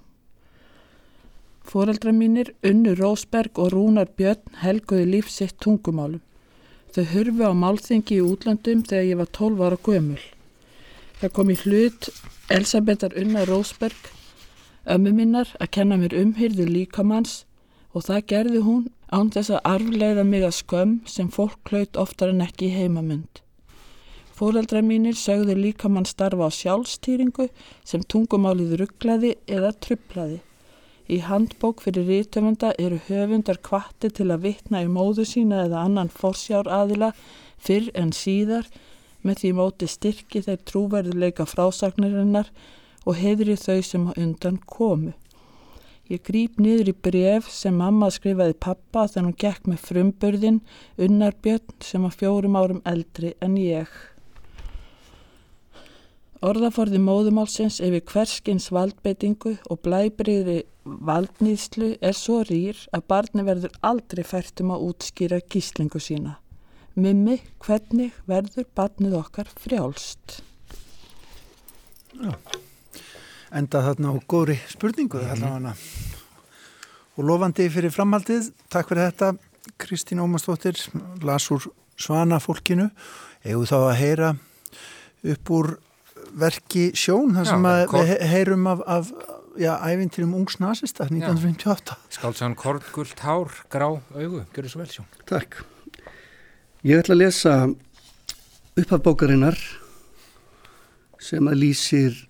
[1.69, 6.23] Fóreldra mínir, Unnu Rósberg og Rúnar Björn helguði lífsitt tungumálum.
[6.97, 10.23] Þau hurfi á málþingi í útlandum þegar ég var 12 ára gömul.
[11.21, 12.09] Það kom í hlut
[12.49, 14.09] Elsabetar Unna Rósberg,
[14.89, 17.43] ömmu minnar, að kenna mér umhyrðu líkamanns
[17.95, 22.35] og það gerði hún án þess að arfleiða mig að skömm sem fólk klaut oftar
[22.35, 23.41] en ekki í heimamund.
[24.39, 27.49] Fóreldra mínir sögðu líka mann starfa á sjálfstýringu
[27.83, 30.39] sem tungumálið rugglaði eða truplaði.
[31.09, 36.13] Í handbók fyrir rítumunda eru höfundar kvatti til að vitna í móðu sína eða annan
[36.13, 37.15] forsjár aðila
[37.57, 38.69] fyrr en síðar
[39.25, 42.53] með því móti styrki þeir trúverðuleika frásagnarinnar
[43.09, 45.17] og heðri þau sem undan komu.
[46.09, 50.61] Ég grýp niður í bref sem mamma skrifaði pappa þegar hún gekk með frumbörðin
[51.05, 53.91] Unnarbjörn sem var fjórum árum eldri en ég.
[56.49, 64.23] Orðaforði móðumálsins yfir hverskins valdbeitingu og blæbriðri valdnýðslu er svo rýr að barni verður aldrei
[64.25, 66.39] fært um að útskýra gíslingu sína.
[66.97, 70.41] Mimmi, hvernig verður barnið okkar frjálst?
[72.17, 72.33] Já
[73.55, 75.73] enda þarna á góðri spurningu mm -hmm.
[77.17, 79.37] og lofandi fyrir framhaldið takk fyrir þetta
[79.77, 80.77] Kristín Ómarsdóttir
[81.23, 82.91] las úr Svana fólkinu
[83.45, 84.37] eða þá að heyra
[85.25, 85.79] upp úr
[86.39, 89.13] verki sjón þar sem já, við heyrum af, af
[89.59, 94.45] já, ævintirum ungsnasista 1958 Skáltsan Kortgullt Hár, Grá, Augu.
[94.55, 95.09] Gjör svo vel sjón.
[95.27, 95.63] Takk.
[96.87, 97.55] Ég ætla að lesa
[98.79, 99.59] upphafbókarinnar
[101.19, 102.28] sem að lýsir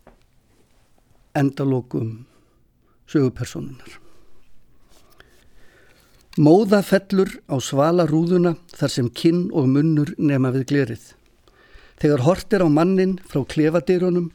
[1.39, 2.27] endalokum
[3.09, 3.99] sögupersonunar.
[6.39, 11.05] Móða fellur á svala rúðuna þar sem kinn og munnur nema við glerið.
[11.99, 14.29] Þegar hortir á mannin frá klefadýrunum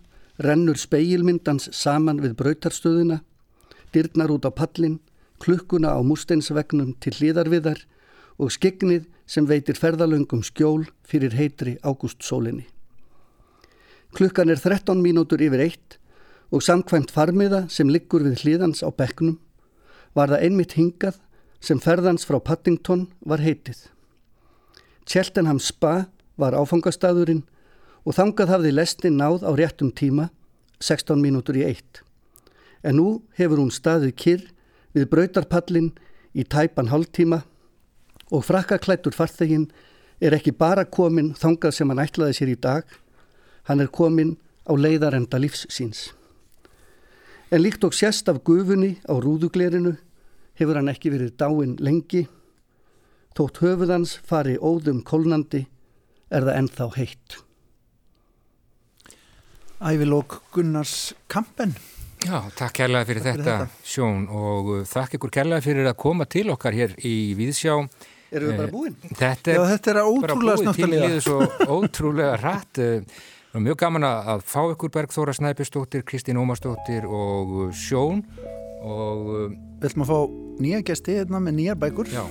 [0.44, 3.22] rennur speilmyndans saman við brautarstöðuna,
[3.94, 5.00] dyrnar út á pallin,
[5.40, 7.86] klukkuna á músteinsvegnum til hlýðarviðar
[8.42, 12.66] og skegnið sem veitir ferðalöngum skjól fyrir heitri ágústsólinni.
[14.14, 15.98] Klukkan er 13 mínútur yfir eitt
[16.54, 19.40] og samkvæmt farmiða sem liggur við hlýðans á bekknum
[20.14, 21.18] var það einmitt hingað
[21.64, 23.88] sem ferðans frá Paddington var heitið.
[25.10, 26.06] Cheltenham Spa
[26.38, 27.42] var áfangastadurinn
[28.06, 30.30] og þangað hafði lestin náð á réttum tíma,
[30.84, 32.04] 16 mínútur í eitt.
[32.84, 34.48] En nú hefur hún staðið kyrr
[34.94, 35.94] við brautarpallin
[36.36, 37.42] í tæpan hálftíma
[38.30, 39.70] og frakkaklættur farþegin
[40.22, 42.84] er ekki bara komin þangað sem hann ætlaði sér í dag,
[43.66, 44.36] hann er komin
[44.68, 46.12] á leiðarenda lífs síns.
[47.52, 49.98] En líkt og sérst af gufunni á rúðuglerinu
[50.60, 52.28] hefur hann ekki verið dáin lengi.
[53.34, 55.66] Tótt höfuðans fari óðum kólnandi
[56.34, 57.40] er það ennþá heitt.
[59.84, 61.74] Ævilók Gunnars Kampen.
[62.24, 65.98] Já, takk kærlega fyrir takk þetta, þetta sjón og uh, þakk ykkur kærlega fyrir að
[66.00, 67.76] koma til okkar hér í Víðsjá.
[68.34, 68.96] Erum við bara eh, búinn?
[69.10, 71.10] Þetta er, Já, þetta er ótrúlega snöftalega.
[71.10, 71.40] Tímliðu svo
[71.76, 72.82] ótrúlega rætt.
[73.54, 78.24] Það mjög gaman að fá ykkur Bergþóra Snæpistóttir, Kristín Ómarstóttir og uh, Sjón.
[78.82, 79.52] Og uh,
[79.86, 82.10] ætlum að fá nýja gesti hérna með nýjar bækur?
[82.10, 82.24] Já.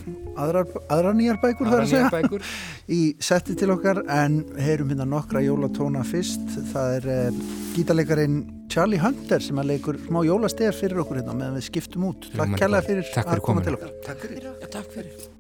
[0.43, 2.49] aðrar, aðrar nýjar bækur Aðra þar að segja nýjar bækur.
[2.99, 6.43] í setti til okkar en heyrum hérna nokkra jólatóna fyrst.
[6.73, 7.45] Það er uh,
[7.77, 8.41] gítarleikarin
[8.73, 12.27] Charlie Hunter sem að leikur smá jólastef fyrir okkur hérna meðan við skiptum út.
[12.35, 13.95] Takk kærlega fyrir að koma til okkar.
[14.09, 14.51] Takk fyrir.
[14.51, 15.31] Já, takk fyrir.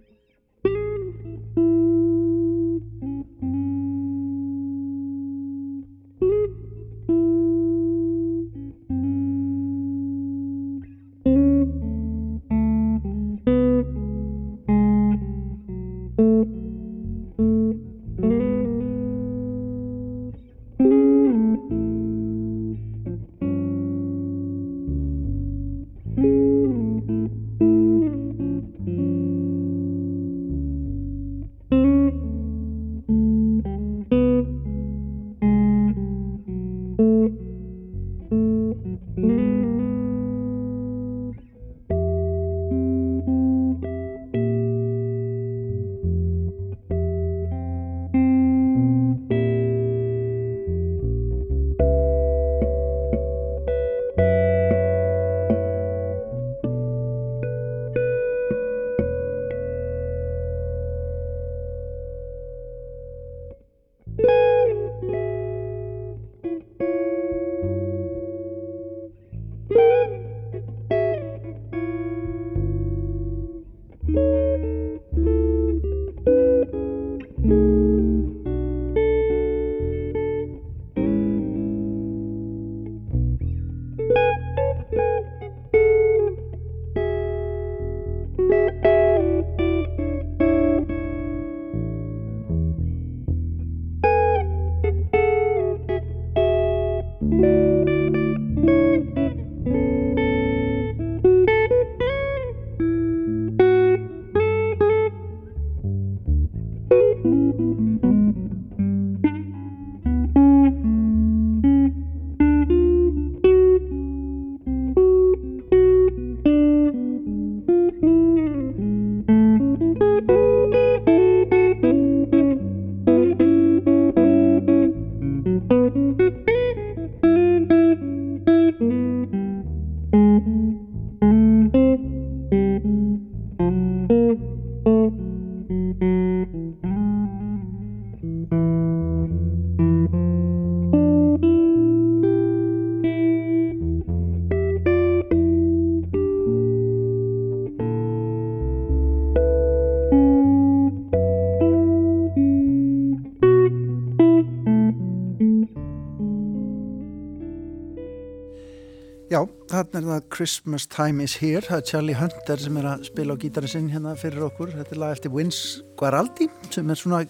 [159.32, 159.38] Já,
[159.70, 163.32] þarna er það Christmas Time is Here það er Charlie Hunter sem er að spila
[163.32, 167.22] á gítarinn sinn hérna fyrir okkur, þetta er lag eftir Vince Guaraldi sem er svona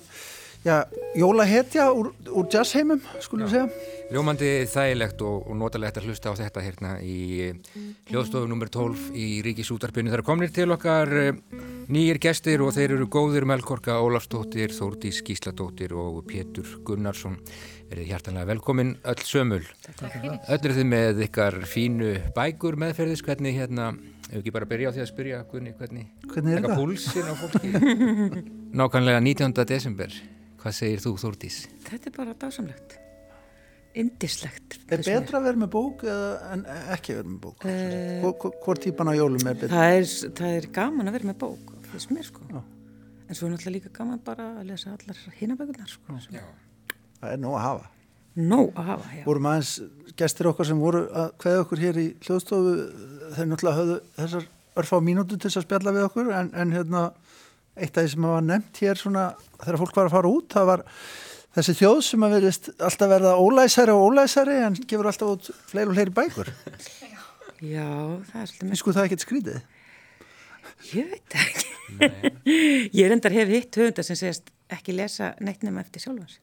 [0.65, 0.81] já,
[1.15, 6.41] jólahetja úr, úr jazzheimum, skulum við segja Ljómandi þægilegt og, og notalegt að hlusta á
[6.41, 7.53] þetta hérna í
[8.11, 8.73] hljóðstofu nr.
[8.75, 10.11] 12 í Ríkisútarpinu.
[10.11, 11.31] Það er komnir til okkar eh,
[11.93, 17.37] nýjir gestir og þeir eru góðir Melkorka Ólafsdóttir, Þórdís Gísladóttir og Pétur Gunnarsson.
[17.91, 19.63] Verið hjartanlega velkomin öll sömul.
[20.01, 23.91] Öll eru þið með ykkar fínu bækur meðferðis, hvernig hérna,
[24.31, 26.81] ef ekki bara byrja á því að spyrja hvernig, hvernig, Hvernig er taka þetta?
[26.81, 27.75] púlsinn á fólki.
[28.81, 29.55] Nákvæmlega 19.
[29.69, 30.17] desember.
[30.63, 31.61] Hvað segir þú Þórdís?
[31.91, 32.99] Þetta er bara dásamlegt.
[33.93, 34.79] Indislegt.
[34.89, 36.63] Er betra að vera með bók eða en
[36.95, 37.67] ekki að vera með bók?
[37.69, 39.69] Uh, Hvor típan á jólum er betra?
[39.75, 40.07] Það er,
[40.39, 42.45] það er gaman að vera með bók, finnst mér sko.
[42.51, 42.61] Já.
[43.29, 46.19] En svo er náttúrulega líka gaman bara að lesa allar hinabækunar sko.
[46.33, 46.45] Já.
[47.21, 47.91] Það er nóg að hafa.
[48.33, 49.25] Nóg að hafa, já.
[49.29, 49.73] Vorum aðeins
[50.17, 52.77] gestir okkar sem voru að kveða okkur hér í hljóðstofu
[53.37, 54.49] þeir náttúrulega höfðu þessar
[54.83, 57.03] örfá mínútu til þess að spjalla við okkur en, en hérna
[57.77, 59.27] eitt af því sem var nefnt hér svona
[59.59, 60.85] þegar fólk var að fara út það var
[61.57, 65.93] þessi þjóð sem að verðist alltaf verða ólæsari og ólæsari en gefur alltaf út fleiri
[65.93, 66.53] og fleiri bækur.
[67.63, 67.93] Já,
[68.33, 68.65] það er svolítið.
[68.65, 69.61] Finnst sko það ekkert skrítið?
[70.93, 71.72] Ég veit ekki.
[72.93, 76.39] Ég er endar hef hitt höfundar sem segist ekki lesa neitt nema eftir sjálfans.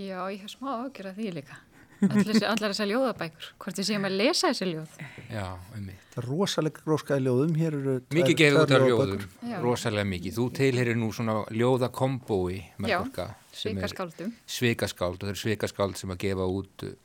[0.00, 1.58] Já, ég hef smá ágjör af því líka.
[2.00, 3.48] Allar þessar ljóðabækur.
[3.60, 4.94] Hvort ég séum að lesa þessi ljóð.
[5.28, 5.44] Já,
[5.76, 5.98] um mig.
[6.14, 7.52] Það er rosalega gróskaði ljóðum.
[7.60, 9.26] Hér eru Mikið gefið út af ljóðabækur.
[9.50, 9.56] Já.
[9.60, 10.36] rosalega mikið.
[10.38, 12.56] Þú tilherir nú svona ljóðakombói
[12.88, 14.32] er Svikaskáldum.
[14.48, 16.96] Svikaskáld og það eru svikaskáld sem að gefa út uh,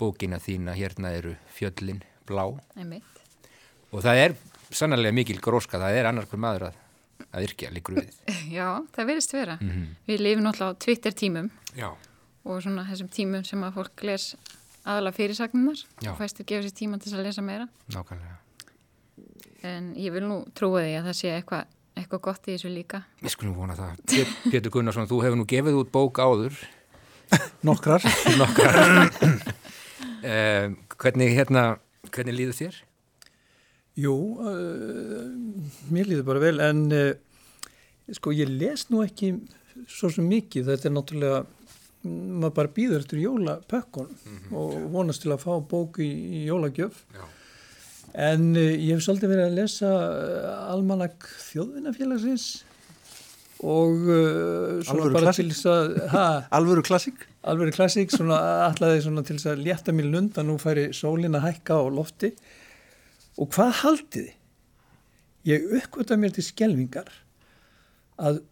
[0.00, 0.74] bókina þína.
[0.74, 3.22] Hérna eru fjöllin blá Einmitt.
[3.92, 4.38] og það er
[4.70, 5.78] sannarlega mikil gróska.
[5.78, 6.80] Það er annar hver maður að,
[7.32, 8.14] að yrkja líkur við.
[8.56, 9.58] Já, það verðist vera.
[9.60, 9.86] Mhm.
[10.08, 11.88] Við lifum náttúrulega á Twitter tímum Já.
[12.44, 14.30] og svona þessum tímum sem að fólk les
[14.84, 17.68] aðalega fyrirsagnunar og fæstir gefa sér tíma til þess að lesa meira.
[17.92, 18.36] Nákvæmlega.
[19.62, 21.64] en ég vil nú trúa því að það sé eitthvað
[22.00, 23.02] eitthva gott í þessu líka.
[23.20, 23.98] Við skulum vona það.
[24.48, 26.56] Pétur Gunnarsson, þú hefur nú gefið út bók áður.
[27.68, 28.00] Nokkrar.
[28.40, 29.10] Nokkrar.
[30.24, 31.64] eh, hvernig, hérna,
[32.08, 32.78] hvernig líður þér?
[34.00, 35.24] Jú, uh,
[35.92, 37.10] mér líður bara vel en uh,
[38.16, 39.34] sko ég les nú ekki
[39.90, 41.40] svo sem mikið, þetta er náttúrulega
[42.00, 44.56] maður bara býður eftir jólapökkun mm -hmm.
[44.56, 47.24] og vonast til að fá bók í, í jólagjöf Já.
[48.30, 49.90] en uh, ég hef svolítið verið að lesa
[50.72, 52.64] Almanak þjóðvinafélagsins
[53.60, 55.52] og uh, svona bara klassik.
[55.66, 57.26] að Alvöru klassík?
[57.44, 58.38] Alvöru klassík, svona
[58.70, 61.84] allaði svona til þess að létta mér lund að nú færi sólin að hækka á
[61.92, 62.32] lofti
[63.38, 64.36] og hvað haldið þið?
[65.48, 67.08] Ég uppkvöta mér til skelvingar
[68.20, 68.42] að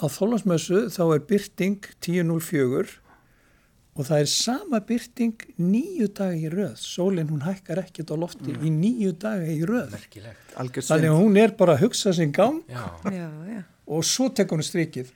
[0.00, 2.98] á þólasmössu þá er byrting 10.04
[4.00, 8.54] og það er sama byrting nýju dagi í röð sólinn hún hækkar ekkert á lofti
[8.54, 8.62] mm.
[8.64, 9.96] í nýju dagi í röð
[10.54, 12.84] þannig að hún er bara að hugsa sin gang já.
[13.10, 13.60] Já, já.
[13.90, 15.10] og svo tek hún strikið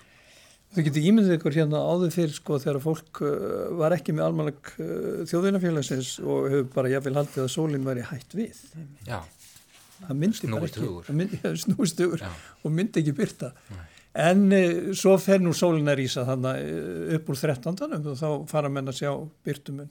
[0.74, 4.74] þau getur ímyndið ykkur hérna áður fyrir sko þegar fólk uh, var ekki með almanag
[4.74, 8.60] uh, þjóðinafélagsins og hefur bara jáfnvel haldið að sólinn væri hætt við
[9.08, 14.62] það myndi bara ekki myndi snústugur og myndi ekki byrta Nei En e,
[14.94, 17.80] svo fer nú sólinn að rýsa þannig upp úr 13.
[17.98, 19.10] og þá fara menn að sjá
[19.46, 19.90] byrtumun.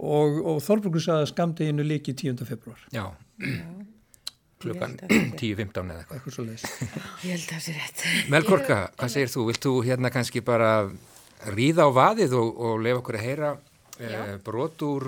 [0.00, 2.38] Og, og Þorburgur sagði að skamdeginu líki 10.
[2.48, 2.84] februar.
[2.94, 3.10] Já,
[4.60, 6.16] klukkan 10.15 eða eitthvað.
[6.16, 6.64] Eitthvað svo leiðis.
[7.24, 8.04] Ég held að það sé rétt.
[8.32, 9.44] Melkorka, hvað segir þú?
[9.48, 10.70] Vilt þú hérna kannski bara
[11.56, 13.52] ríða á vaðið og, og lefa okkur að heyra
[13.96, 14.10] e,
[14.44, 15.06] brot úr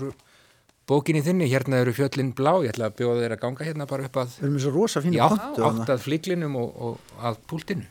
[0.88, 1.50] bókinni þinni?
[1.52, 4.38] Hérna eru fjöllin blá, ég ætla að bjóða þeir að ganga hérna bara upp að...
[4.38, 5.20] Við erum eins og rosa fínir.
[5.20, 5.26] Já,
[5.68, 7.90] átt að flíklinum og, og að púltinu.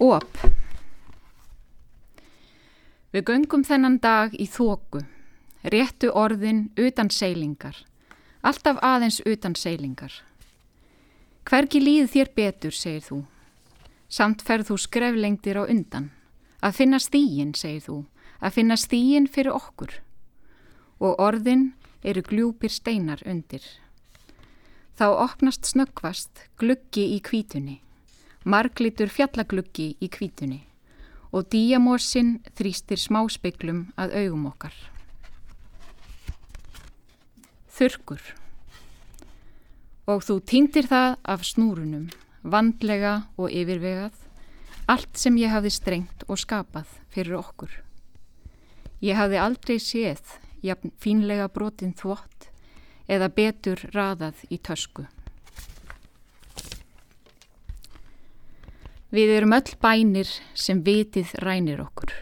[0.00, 0.49] Óp
[3.10, 5.02] Við göngum þennan dag í þóku,
[5.66, 7.74] réttu orðin utan seilingar,
[8.46, 10.12] alltaf aðeins utan seilingar.
[11.44, 13.18] Hverki líð þér betur, segir þú.
[14.10, 16.10] Samt ferð þú skreflengdir á undan.
[16.62, 17.98] Að finna stígin, segir þú,
[18.38, 19.98] að finna stígin fyrir okkur.
[21.00, 21.72] Og orðin
[22.04, 23.64] eru gljúpir steinar undir.
[24.94, 27.80] Þá opnast snöggvast gluggi í kvítunni
[28.44, 30.62] marglitur fjallagluggi í kvítunni
[31.30, 34.74] og díamósin þrýstir smáspeglum að augum okkar.
[37.70, 38.22] Þurkur
[40.10, 42.08] og þú týndir það af snúrunum,
[42.42, 44.16] vandlega og yfirvegað,
[44.90, 47.70] allt sem ég hafði strengt og skapað fyrir okkur.
[49.00, 50.34] Ég hafði aldrei séð
[50.66, 52.50] jafn fínlega brotin þvott
[53.10, 55.06] eða betur raðað í tösku.
[59.10, 62.12] Við erum öll bænir sem vitið rænir okkur.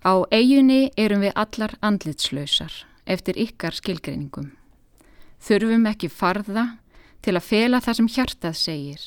[0.00, 2.72] Á eiginni erum við allar andlitslausar
[3.04, 4.54] eftir ykkar skilgreiningum.
[5.40, 6.64] Þurfum ekki farða
[7.20, 9.02] til að fela það sem hjartað segir,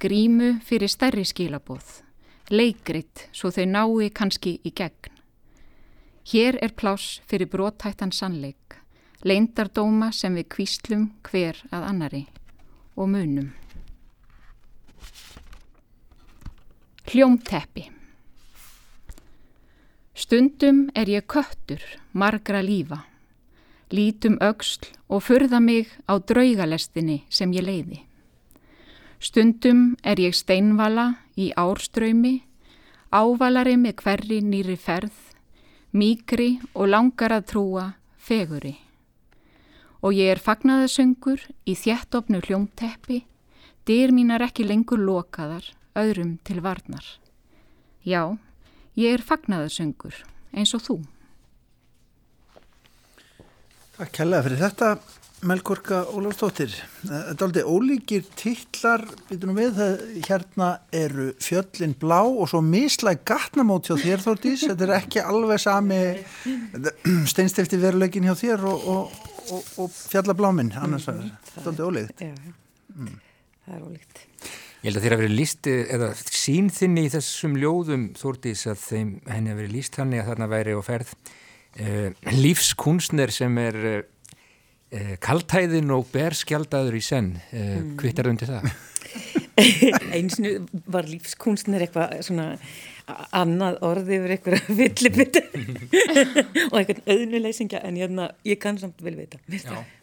[0.00, 2.02] grímu fyrir stærri skilabóð,
[2.52, 5.14] leikrit svo þau nái kannski í gegn.
[6.28, 8.76] Hér er pláss fyrir brótættan sannleik,
[9.24, 12.26] leindardóma sem við kvíslum hver að annari
[12.96, 13.48] og munum.
[17.08, 17.86] Hljómteppi
[20.12, 21.80] Stundum er ég köttur,
[22.12, 22.98] margra lífa,
[23.88, 28.02] lítum auksl og furða mig á draugalestinni sem ég leiði.
[29.24, 32.42] Stundum er ég steinvala í árströymi,
[33.08, 35.16] ávalari með hverri nýri ferð,
[35.96, 37.86] míkri og langar að trúa
[38.20, 38.76] feguri.
[40.04, 43.24] Og ég er fagnaðasöngur í þjættofnu hljómteppi,
[43.88, 45.64] dyr mínar ekki lengur lokaðar,
[45.98, 47.04] öðrum til varnar.
[48.04, 48.36] Já,
[48.98, 50.16] ég er fagnaðarsöngur
[50.56, 50.98] eins og þú.
[53.98, 54.88] Takk kærlega fyrir þetta,
[55.48, 56.72] Melgorka Ólafstóttir.
[57.02, 63.24] Þetta er aldrei ólíkir titlar, býtum við, það hérna eru fjöllin blá og svo mislæg
[63.26, 64.64] gatnamót hjá þér Þórtís.
[64.66, 66.00] Þetta er ekki alveg sami
[67.32, 69.18] steinstifti veruleikin hjá þér og, og,
[69.50, 71.22] og, og fjallabláminn, annars er
[71.52, 72.24] þetta aldrei ólíkt.
[72.26, 72.34] Já,
[72.94, 73.20] mm.
[73.66, 74.24] það er ólíkt.
[74.78, 78.84] Ég held að þér að verið líst, eða sín þinni í þessum ljóðum þórtís að
[78.84, 83.80] þeim henni að verið líst þannig að þarna væri á ferð uh, lífskunstner sem er
[83.82, 83.96] uh,
[84.94, 87.32] uh, kaltæðin og berskjaldadur í senn.
[87.50, 87.96] Mm.
[87.98, 88.70] Hvittar undir það?
[90.14, 90.54] Einsinu
[90.86, 92.52] var lífskunstner eitthvað svona
[93.34, 95.38] annað orði yfir eitthvað villibit
[96.70, 99.40] og eitthvað auðnuleysingja en hérna, ég kann samt vel veita.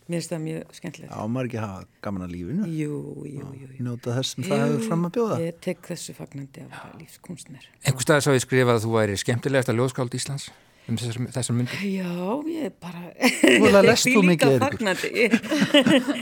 [0.06, 1.10] Mér finnst það mjög skemmtilegt.
[1.10, 2.68] Já, maður ekki hafa gaman að lífinu.
[2.70, 3.70] Jú, jú, jú.
[3.74, 3.86] jú.
[3.88, 5.38] Njóta þess sem það hefur fram að bjóða.
[5.42, 7.66] Ég tek þessu fagnandi af lífskunstner.
[7.82, 10.46] Einhver stað sá ég skrifa að þú væri skemmtilegast að ljóðskáld Íslands
[10.86, 11.86] um þessar, þessar myndir.
[11.90, 12.12] Já,
[12.54, 13.02] ég bara...
[13.42, 15.38] Þú er að lest þú mikið er ykkur.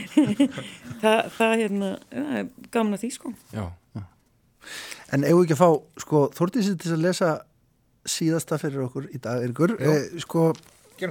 [1.04, 3.34] það, það hérna, það er gaman að því sko.
[3.52, 3.66] Já.
[5.12, 5.68] En ef við ekki að fá,
[6.06, 7.34] sko, þórtísið til að lesa
[8.08, 10.48] síðasta fyrir okkur í dag, ykkur, eh, sko,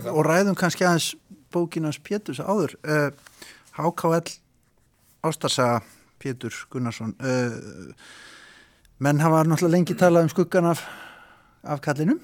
[0.10, 1.14] og ræðum kannski aðeins
[1.54, 3.10] bókinans Péturs áður uh, eh,
[3.78, 4.38] HKL
[5.24, 5.82] Ástarsaga
[6.20, 7.93] Pétur Gunnarsson uh,
[9.04, 10.84] menn hafa náttúrulega lengi talað um skuggan af,
[11.64, 12.22] af kallinum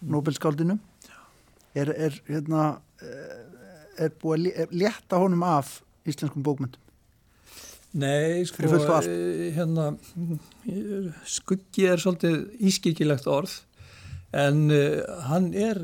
[0.00, 0.80] Nobelskáldinum
[1.74, 6.86] er, er hérna eh, er búið að létta honum af íslenskum bókmyndum
[8.00, 9.88] Nei, sko hérna
[11.26, 12.36] skuggi er svolítið
[12.70, 13.56] ískikilegt orð
[14.30, 15.80] en uh, hann er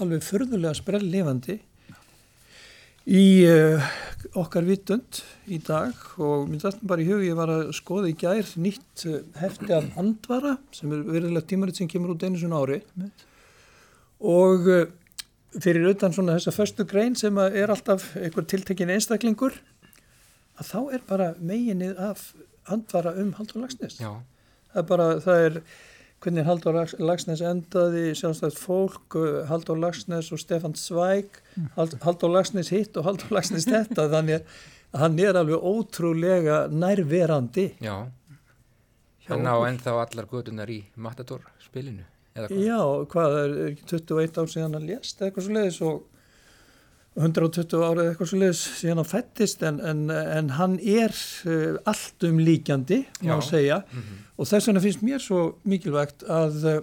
[0.00, 1.58] alveg förðulega sprell lifandi
[3.08, 3.90] í uh,
[4.38, 8.16] okkar vittund í dag og mér dættum bara í hug ég var að skoða í
[8.20, 12.60] gær nýtt uh, hefti af andvara sem er veriðilegt tímaritt sem kemur út einu svona
[12.60, 12.80] ári.
[14.20, 14.84] Og uh,
[15.56, 19.56] fyrir utan svona þessa förstu grein sem er alltaf einhver tiltekin einstaklingur
[20.60, 22.30] að þá er bara meginnið af
[22.70, 23.96] andvara um Haldur Lagsnes
[24.70, 25.56] það er bara, það er
[26.20, 31.40] hvernig Haldur Lagsnes endaði sjálfstæðt fólk, uh, Haldur Lagsnes og Stefan Zweig.
[31.56, 31.70] Mm.
[32.04, 37.70] Haldur Lagsnes hitt og Haldur Lagsnes þetta þannig að hann er alveg ótrúlega nærverandi.
[37.80, 38.10] Já,
[39.30, 42.78] hann á ennþá allar gödunar í Matador spilinu Já,
[43.10, 46.19] hvað er ekki 21 ár síðan hann lést eitthvað svo leiðis og
[47.18, 51.10] 120 árið eitthvað svo leiðis síðan hann fættist en, en, en hann er
[51.50, 53.82] uh, allt um líkjandi má segja.
[53.90, 56.78] Mm -hmm og þess vegna finnst mér svo mikilvægt að uh,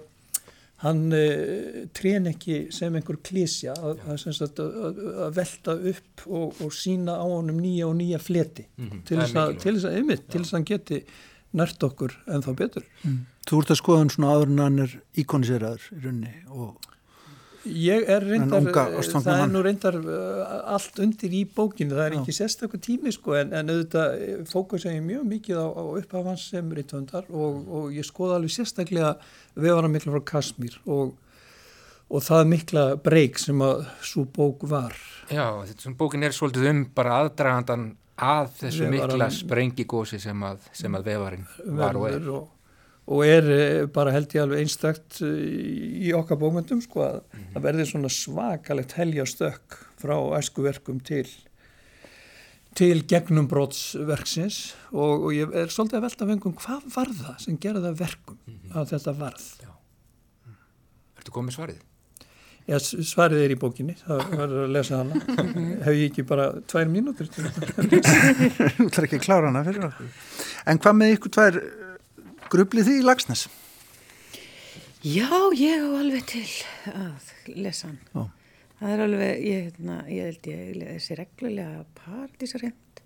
[0.84, 6.76] hann uh, trén ekki sem einhver klísja að, að, að, að velta upp og, og
[6.76, 8.68] sína á honum nýja og nýja fleti.
[8.78, 9.02] Mm -hmm.
[9.08, 11.02] til þess að einmitt, til þess að hann geti
[11.58, 12.86] nært okkur en þá betur.
[13.04, 13.26] Mm.
[13.50, 16.76] Þú ert að skoða hann svona áður en hann er íkoniseraður í runni og
[17.68, 22.16] Ég er reyndar, unga, það er nú reyndar uh, allt undir í bókinu, það er
[22.16, 22.20] Já.
[22.22, 26.48] ekki sérstaklega tími sko en, en auðvitað eh, fókusa ég mjög mikið á, á upphafans
[26.54, 29.14] sem reyndvöndar og, og ég skoða alveg sérstaklega
[29.58, 31.14] við varum mikla frá Kasmír og,
[32.08, 34.98] og það mikla breyk sem að svo bók var.
[35.28, 40.70] Já, þetta sem bókin er svolítið um bara aðdragandan að þessu mikla sprengigósi sem að,
[40.76, 42.30] sem að vefarinn var og er.
[42.34, 42.54] Og,
[43.08, 47.28] og er eh, bara held ég alveg einstakt eh, í okkar bókmyndum sko að mm
[47.40, 47.52] -hmm.
[47.54, 51.28] það verði svona svakalegt heljastökk frá æskuverkum til
[52.78, 57.82] til gegnumbrótsverksins og, og ég er svolítið að velta fengum hvað var það sem gerði
[57.88, 58.76] það verkum mm -hmm.
[58.78, 59.48] að þetta varð.
[59.64, 60.58] Mm.
[61.18, 61.80] Ertu komið svarið?
[62.68, 65.22] Já, svarið er í bókinni, það verður að lesa hana
[65.86, 70.08] hef ég ekki bara tvær mínútur Þú ætlar ekki að klára hana fyrir okkur
[70.68, 71.60] En hvað með ykkur tvær
[72.48, 73.48] Grublið því í lagsnes?
[75.04, 76.46] Já, ég á alveg til
[76.94, 78.00] að lesa hann.
[78.16, 78.32] Ó.
[78.80, 83.02] Það er alveg, ég, hérna, ég held ég lesi reglulega partísarhend.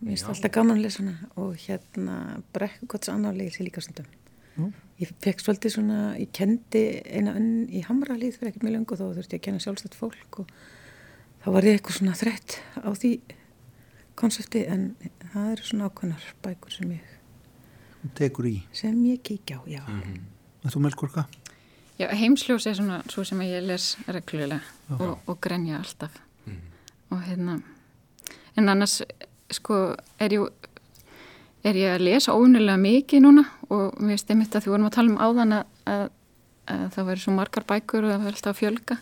[0.00, 2.16] Mér finnst alltaf gaman að lesa hana og hérna
[2.56, 4.08] brekkugots annálegis í líkastundum.
[4.56, 4.70] Ó.
[5.02, 9.06] Ég fekk svolítið svona, ég kendi eina önn í Hamralíð fyrir ekkert mjög lengur þá
[9.08, 10.54] þurfti ég að kenna sjálfstætt fólk og
[11.44, 13.12] þá var ég eitthvað svona þrett á því
[14.18, 14.94] konsepti en
[15.32, 17.13] það eru svona ákveðnar bækur sem ég
[18.14, 20.20] tekur í sem ég kíkja á, já mm -hmm.
[20.64, 21.26] Þú Melkorka?
[21.98, 24.60] Já, heimsljós er svona svo sem ég les reglulega
[24.98, 26.10] og, og grenja alltaf
[26.46, 27.16] mm -hmm.
[27.16, 27.62] og hérna
[28.56, 29.02] en annars
[29.50, 30.48] sko er ég
[31.64, 34.96] er ég að lesa óunilega mikið núna og mér finnst einmitt að því vorum að
[34.96, 36.10] tala um áðan að, að,
[36.66, 38.96] að það verður svo margar bækur og það verður alltaf að fjölga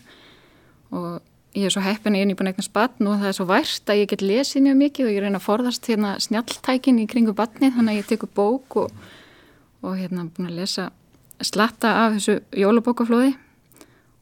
[0.91, 1.21] og
[1.53, 3.91] ég er svo heppin að ég er nýbúin eitthvað spann og það er svo vært
[3.91, 7.35] að ég get lesið mjög mikið og ég reyna að forðast hérna snjalltækin í kringu
[7.37, 8.95] bannið þannig að ég tekur bók og,
[9.85, 10.87] og hérna búin að lesa
[11.43, 13.35] slatta af þessu jólabókaflóði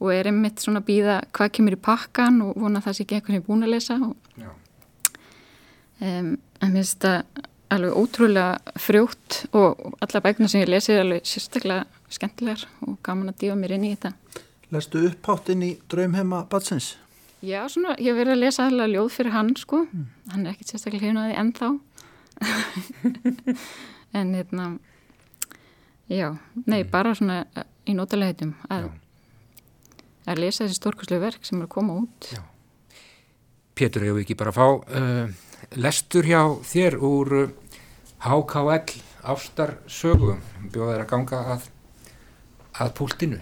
[0.02, 3.20] og er einmitt svona að býða hvað kemur í pakkan og vona það sé ekki
[3.20, 4.16] eitthvað sem ég er búin að lesa og,
[6.02, 11.06] um, en mér finnst það alveg ótrúlega frjótt og alla bækuna sem ég lesi er
[11.06, 14.12] alveg sérstaklega skemmtilegar og gaman að dífa mér inn í þetta
[14.72, 16.94] Lestu upphátt inn í draumheima batsins?
[17.42, 19.82] Já, svona, ég hef verið að lesa alveg ljóð fyrir hann, sko.
[19.90, 20.06] Mm.
[20.30, 21.70] Hann er ekkert sérstaklega hefnaði ennþá.
[24.20, 24.68] en, hérna,
[26.06, 26.28] já,
[26.68, 26.92] nei, mm.
[26.94, 28.92] bara svona eh, í nótalega heitum að,
[30.30, 32.30] að lesa þessi stórkoslu verk sem er að koma út.
[32.30, 32.44] Já.
[33.78, 35.34] Pétur, hefur ekki bara fá uh,
[35.82, 37.36] lestur hjá þér úr
[38.22, 40.36] HKL ástarsögu,
[40.74, 41.66] bjóðar að ganga að,
[42.86, 43.42] að púltinu.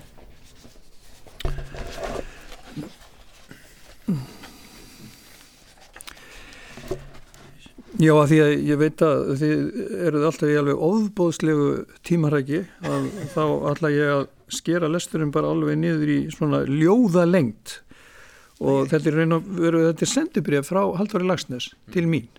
[8.00, 9.62] Já, að því að ég veit að þið
[10.08, 11.70] eruð alltaf í alveg óðbóðslegu
[12.08, 13.44] tímaræki að þá
[13.74, 14.22] ætla ég að
[14.56, 17.82] skera lesturinn bara alveg niður í svona ljóða lengt
[18.60, 22.30] og þetta er reyna veru, þetta er sendibrið frá Haldvari Lagsnes til mín.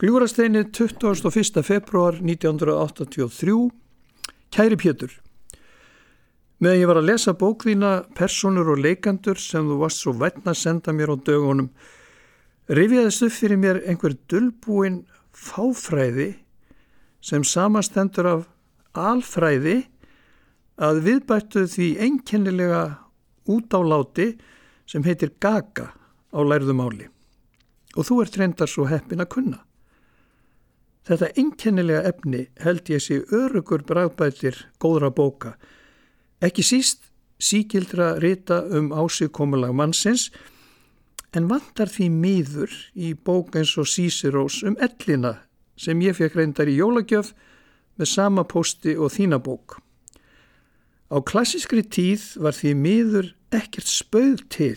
[0.00, 1.64] Gljúrasteinni 21.
[1.66, 3.58] februar 1983
[4.54, 5.18] Kæri Pétur
[6.60, 10.60] Meðan ég var að lesa bókðína Personur og leikandur sem þú varst svo vætna að
[10.60, 11.70] senda mér á dögunum
[12.70, 15.00] Rifiðast upp fyrir mér einhver dullbúin
[15.34, 16.28] fáfræði
[17.18, 18.44] sem samastendur af
[18.94, 19.80] alfræði
[20.78, 22.82] að viðbættu því einkennilega
[23.50, 24.28] útáláti
[24.86, 25.88] sem heitir gaga
[26.30, 27.08] á lærðum áli.
[27.98, 29.58] Og þú ert reyndar svo heppin að kunna.
[31.10, 35.56] Þetta einkennilega efni held ég sé örugur bræðbætir góðra bóka.
[36.40, 37.10] Ekki síst
[37.40, 40.30] síkildra rita um ásíkomulag mannsins
[41.36, 45.36] en vantar því miður í bók eins og Cícirós um ellina
[45.80, 47.34] sem ég fekk reyndar í jólagjöf
[48.00, 49.78] með sama posti og þína bók.
[51.12, 54.76] Á klassískri tíð var því miður ekkert spauð til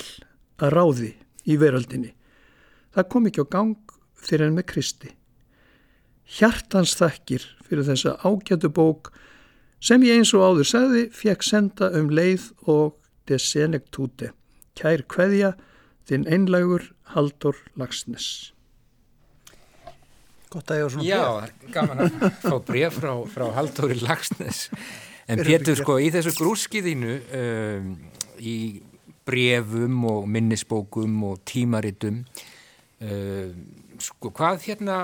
[0.60, 1.12] að ráði
[1.48, 2.14] í veraldinni.
[2.94, 5.12] Það kom ekki á gang fyrir enn með Kristi.
[6.24, 9.12] Hjartans þakkir fyrir þessa ágætu bók
[9.84, 12.96] sem ég eins og áður sagði fekk senda um leið og
[13.30, 14.32] desenektúti.
[14.80, 15.54] Kær kveðja
[16.08, 18.54] þinn einlægur Haldur Lagsnes.
[20.54, 21.64] Gott að ég var svona bref.
[21.66, 24.68] Já, gaman að fá bref frá, frá Haldur Lagsnes.
[25.32, 27.94] En Pétur, sko, í þessu grúskiðinu, um,
[28.44, 28.58] í
[29.24, 32.20] brefum og minnisbókum og tímaritum,
[33.08, 33.62] um,
[34.04, 34.98] sko, hvað hérna,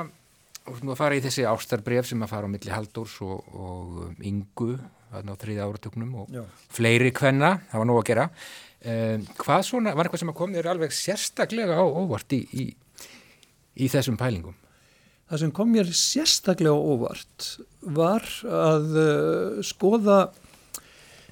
[0.69, 4.73] að fara í þessi ástarbref sem að fara á milli Haldurs og, og Ingu,
[5.09, 6.43] þarna á þriða áratöknum og Já.
[6.73, 8.27] fleiri kvenna, það var nóg að gera.
[8.79, 12.65] Um, hvað svona, var eitthvað sem að kom þér alveg sérstaklega á óvart í, í,
[13.75, 14.55] í þessum pælingum?
[15.29, 17.49] Það sem kom mér sérstaklega á óvart
[17.99, 20.21] var að uh, skoða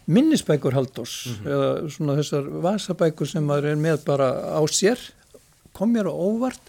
[0.07, 1.47] minnisbækur Haldós mm -hmm.
[1.51, 4.99] eða svona þessar vasabækur sem maður er með bara á sér
[5.73, 6.61] kom mér á óvart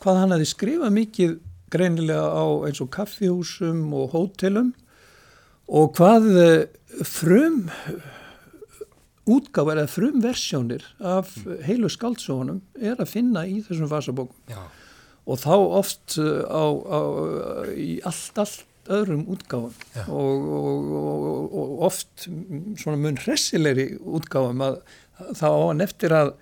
[0.00, 1.38] hvað hann hafi skrifað mikið
[1.74, 4.72] greinilega á eins og kaffihúsum og hótelum.
[5.68, 7.64] Og hvað uh, frum
[9.24, 11.32] útgáðar eða frumversjónir af
[11.64, 14.60] heilu skaldsónum er að finna í þessum fasabókum Já.
[15.24, 17.00] og þá oft uh, á, á,
[17.72, 19.72] í allt, allt öðrum útgáðum
[20.12, 24.80] og, og, og, og oft svona mun hressilegri útgáðum að
[25.38, 26.34] þá á hann eftir að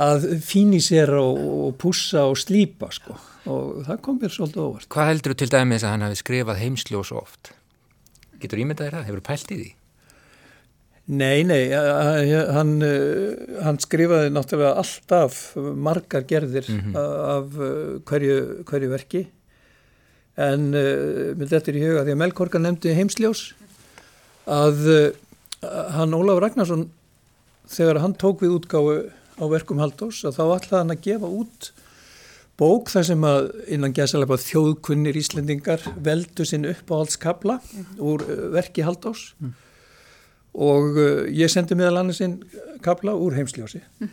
[0.00, 3.16] að fíni sér og pussa og slýpa sko
[3.50, 4.88] og það kom mér svolítið óvart.
[4.92, 7.52] Hvað heldur þú til dæmis að hann hafi skrifað heimsljós oft?
[8.40, 9.06] Getur ímyndaðir það?
[9.08, 9.68] Hefur þú pælt í því?
[11.10, 11.62] Nei, nei,
[12.54, 16.96] hann, eh, hann skrifaði náttúrulega alltaf margar gerðir mm -hmm.
[17.36, 19.26] af eh, hverju, hverju verki
[20.36, 23.52] en með þetta er í huga því að Melkorka nefndi heimsljós
[24.50, 25.10] að uh,
[25.96, 26.88] hann Ólaf Ragnarsson
[27.70, 28.96] þegar hann tók við útgáfu
[29.40, 31.70] á verkum Haldós að þá ætlaði hann að gefa út
[32.60, 37.82] bók þar sem að innan gæsalega þjóðkunnir Íslendingar veldu sinn upp á alls kabla mm
[37.82, 38.00] -hmm.
[38.04, 39.56] úr verki Haldós mm
[40.54, 42.40] og uh, ég sendi meðal annars einn
[42.82, 44.10] kabla úr heimsljósi mm.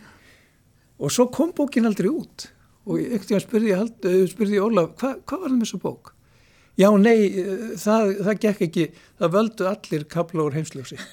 [1.02, 2.48] og svo kom bókin aldrei út
[2.86, 6.12] og einhvern veginn spurði uh, spurði Ólaf, hva, hvað var það með þessu bók?
[6.78, 7.18] Já, nei,
[7.80, 8.84] það, það gekk ekki,
[9.18, 10.98] það völdu allir kabla úr heimsljósi.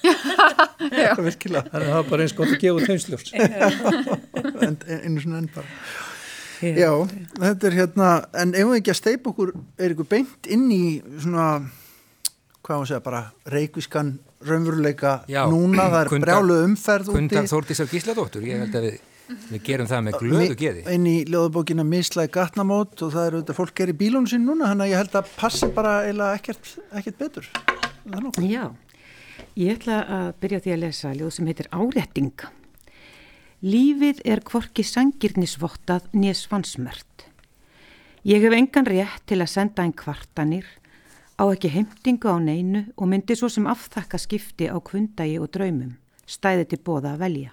[0.76, 3.30] Það er virkilega, þannig að það var bara eins gott að gefa út heimsljós
[5.06, 5.70] einu svona enn bara.
[6.62, 6.90] Já,
[7.40, 8.10] þetta er hérna,
[8.42, 9.52] en ef við ekki að steipa okkur,
[9.82, 10.80] er ykkur beint inn í
[11.24, 11.48] svona,
[12.62, 14.14] hvað maður segja, bara reykvískan
[14.46, 17.18] raunveruleika Já, núna, það er brjálu umferð úti.
[17.18, 18.98] Kundar Þórtísar Gísladóttur, ég held að við,
[19.50, 20.84] við gerum það með glöðu geði.
[20.90, 24.70] Einn í ljóðabókina Mislæg Gatnamót og það eru þetta fólk er í bílunum sín núna,
[24.70, 27.50] þannig að ég held að passi bara eiginlega ekkert, ekkert betur.
[28.46, 28.64] Já,
[29.58, 32.50] ég ætla að byrja því að lesa ljóð sem heitir Árettinga.
[33.66, 37.28] Lífið er kvorki sangirnisvottað nýja svansmört.
[38.26, 40.66] Ég hef engan rétt til að senda einn kvartanir
[41.36, 45.92] Á ekki heimtingu á neinu og myndi svo sem aftakka skipti á kvundagi og draumum,
[46.24, 47.50] stæði til bóða að velja.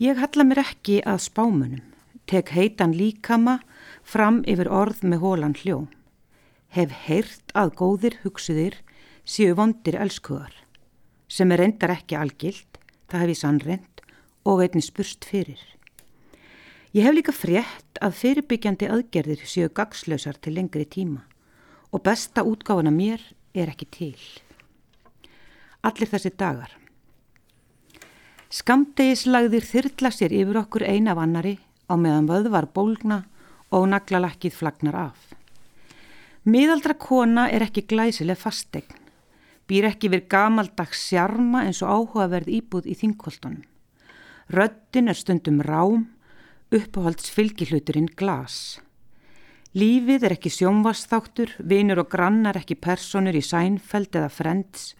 [0.00, 1.80] Ég halla mér ekki að spámunum,
[2.24, 3.58] tek heitan líkama
[4.00, 5.82] fram yfir orð með hólan hljó.
[6.72, 8.78] Hef heyrt að góðir hugsuðir
[9.28, 10.54] séu vondir elskuðar,
[11.28, 12.80] sem er reyndar ekki algild,
[13.12, 14.02] það hef ég sannrend
[14.48, 15.60] og einni spurst fyrir.
[16.96, 21.26] Ég hef líka frétt að fyrirbyggjandi aðgerðir séu gagslausar til lengri tíma
[21.92, 23.20] og besta útgáfana mér
[23.52, 24.16] er ekki til.
[25.84, 26.79] Allir þessi dagar.
[28.50, 31.52] Skamdegis lagðir þyrla sér yfir okkur eina af annari
[31.86, 33.20] á meðan vöð var bólgna
[33.70, 35.20] og naglalakkið flagnar af.
[36.42, 38.96] Miðaldra kona er ekki glæsileg fastegn,
[39.70, 43.62] býr ekki við gamaldags sjarma eins og áhugaverð íbúð í þingkoltunum.
[44.50, 46.08] Röttin er stundum rám,
[46.74, 48.80] uppáhalds fylgihluturinn glas.
[49.78, 54.96] Lífið er ekki sjónvastáttur, vinur og grannar ekki personur í sænfeld eða frends.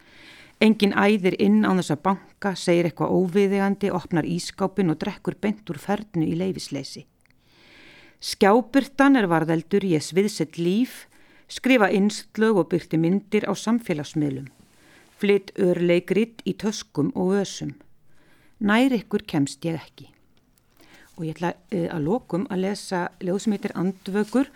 [0.61, 5.81] Engin æðir inn á þessa banka, segir eitthvað óviðegandi, opnar ískápin og drekkur bent úr
[5.81, 7.07] fernu í leifisleysi.
[8.21, 11.07] Skjábyrtan er varðeldur ég sviðsett líf,
[11.49, 14.53] skrifa innslög og byrti myndir á samfélagsmiðlum.
[15.17, 17.73] Flytt örleikrit í töskum og ösum.
[18.61, 20.11] Nær ykkur kemst ég ekki
[21.21, 24.49] og ég ætla uh, að lokum að lesa ljóð sem heitir Andvögur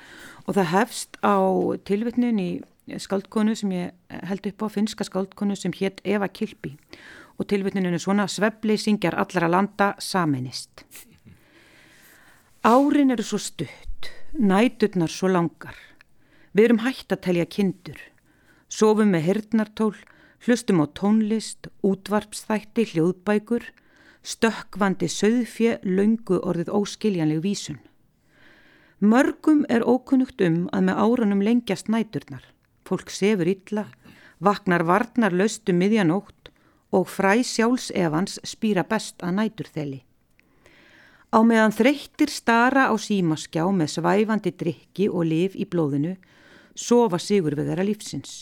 [0.48, 1.36] og það hefst á
[1.84, 2.50] tilvittnin í
[3.00, 6.74] skaldkonu sem ég held upp á finska skaldkonu sem hétt Eva Kilpi
[7.38, 10.84] og tilvittnin er svona svefleysingjar allara landa saminist.
[12.64, 15.76] Árin eru svo stutt, næturnar svo langar.
[16.54, 17.98] Við erum hægt að telja kindur,
[18.70, 19.96] sofum með hernartól,
[20.46, 23.66] hlustum á tónlist, útvarpsþætti, hljóðbækur,
[24.24, 27.80] stökkvandi söðfje löngu orðið óskiljanleg vísun.
[29.04, 32.53] Mörgum er ókunnugt um að með árunum lengjast næturnar.
[32.84, 33.86] Fólk sefur illa,
[34.44, 36.50] vaknar varnar löstu miðjanótt
[36.94, 40.00] og fræ sjálfsefans spýra best að næturþeli.
[41.34, 46.14] Á meðan þreyttir stara á símaskjá með svæfandi drikki og liv í blóðinu,
[46.78, 48.34] sofa sigur við þeirra lífsins.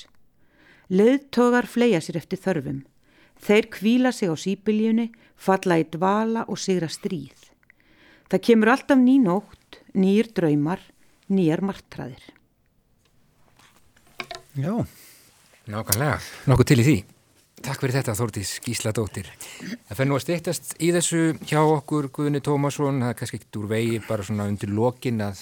[0.93, 2.83] Leðtogar fleia sér eftir þörfum.
[3.41, 7.49] Þeir kvíla sig á sípiljunni, falla í dvala og sigra stríð.
[8.29, 10.85] Það kemur alltaf ný nótt, nýjir draumar,
[11.33, 12.23] nýjar martraðir.
[14.53, 14.85] Já.
[15.65, 16.97] Nákvæmlega, nokkuð til í því.
[17.63, 19.29] Takk fyrir þetta Þórtís Gísladóttir.
[19.89, 23.69] Það fennu að steytast í þessu hjá okkur Guðni Tómasson, það er kannski ekkert úr
[23.71, 25.41] vegi bara svona undir lokin að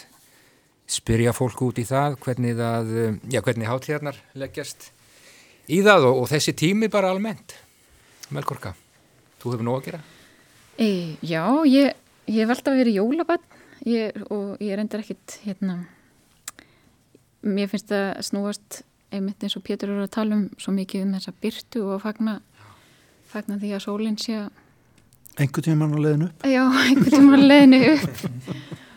[0.90, 2.92] spyrja fólk út í það, hvernig það,
[3.32, 4.90] já hvernig hátíðarnar leggjast
[5.66, 7.56] í það og, og þessi tími bara almennt.
[8.30, 8.76] Melkorka,
[9.42, 10.02] þú hefur nóg að gera?
[10.78, 10.90] E,
[11.24, 11.98] já, ég,
[12.30, 13.42] ég hef alltaf verið jólabann
[14.28, 15.80] og ég reyndar ekkit hérna,
[17.42, 18.80] mér finnst það snúast
[19.10, 22.40] einmitt eins og Pétur eru að tala um svo mikið um þessa byrtu og fagna,
[23.30, 24.50] fagna því að sólinn sé að
[25.40, 26.44] Engur tíman á leðinu upp?
[26.44, 28.24] Já, engur tíman á leðinu upp.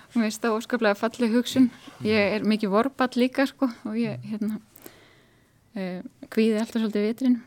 [0.10, 1.68] Og mér finnst það óskaplega fallið hugsun.
[2.04, 6.02] Ég er mikið vorball líka sko og ég hérna uh,
[6.34, 7.38] kvíði alltaf svolítið vitrin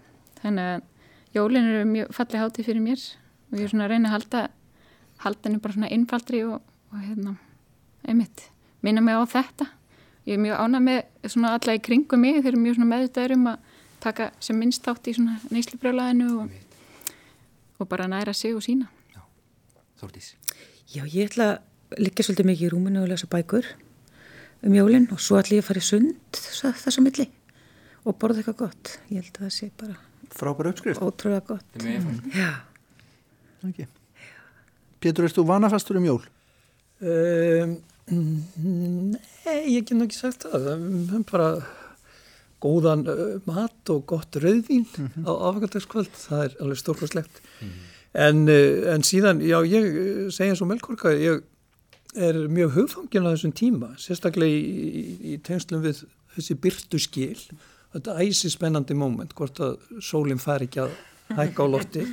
[0.40, 3.02] þannig að jólin eru mjög fallið hátíð fyrir mér
[3.50, 4.42] og ég er svona að reyna að halda
[5.24, 6.60] halda henni bara svona innfaldri og,
[6.92, 7.36] og hérna,
[8.06, 8.48] einmitt
[8.84, 9.68] minna mig á þetta
[10.26, 13.36] ég er mjög ánað með svona alla í kringum mig þeir eru mjög svona meðutæður
[13.36, 13.72] um að
[14.06, 16.50] taka sem minnst átt í svona neyslubrjólaðinu og,
[17.80, 19.22] og bara næra sig og sína Já,
[20.02, 20.34] Þórtís
[20.92, 23.70] Já, ég ætla að liggja svolítið mikið í rúminu og lesa bækur
[24.66, 27.30] um jólinn og svo ætla ég að fara í sund þess að milli
[28.06, 29.96] og borða eitthvað gott ég held að það sé bara
[30.36, 31.00] Frábæra uppskrift.
[31.00, 31.64] Ótrúlega gott.
[32.34, 32.64] Já.
[33.68, 33.86] Okay.
[35.00, 36.24] Pétur, erst þú vanafastur um jól?
[37.00, 37.76] Um,
[38.14, 40.68] nei, ég get ekki sagt það.
[40.68, 41.48] Það er bara
[42.62, 43.04] góðan
[43.48, 45.26] mat og gott rauðvín mm -hmm.
[45.26, 46.14] á afgöldagskvöld.
[46.14, 47.42] Það er alveg stórkoslegt.
[47.60, 47.92] Mm -hmm.
[48.12, 48.48] en,
[48.94, 51.42] en síðan, já, ég segja eins og Melkorka, ég
[52.14, 54.60] er mjög hugfangin á þessum tíma, sérstaklega í,
[55.00, 56.04] í, í tengslum við
[56.36, 57.40] þessi byrtu skil
[57.96, 60.96] þetta æsi spennandi móment hvort að sólinn fari ekki að
[61.36, 62.04] hækka á lofti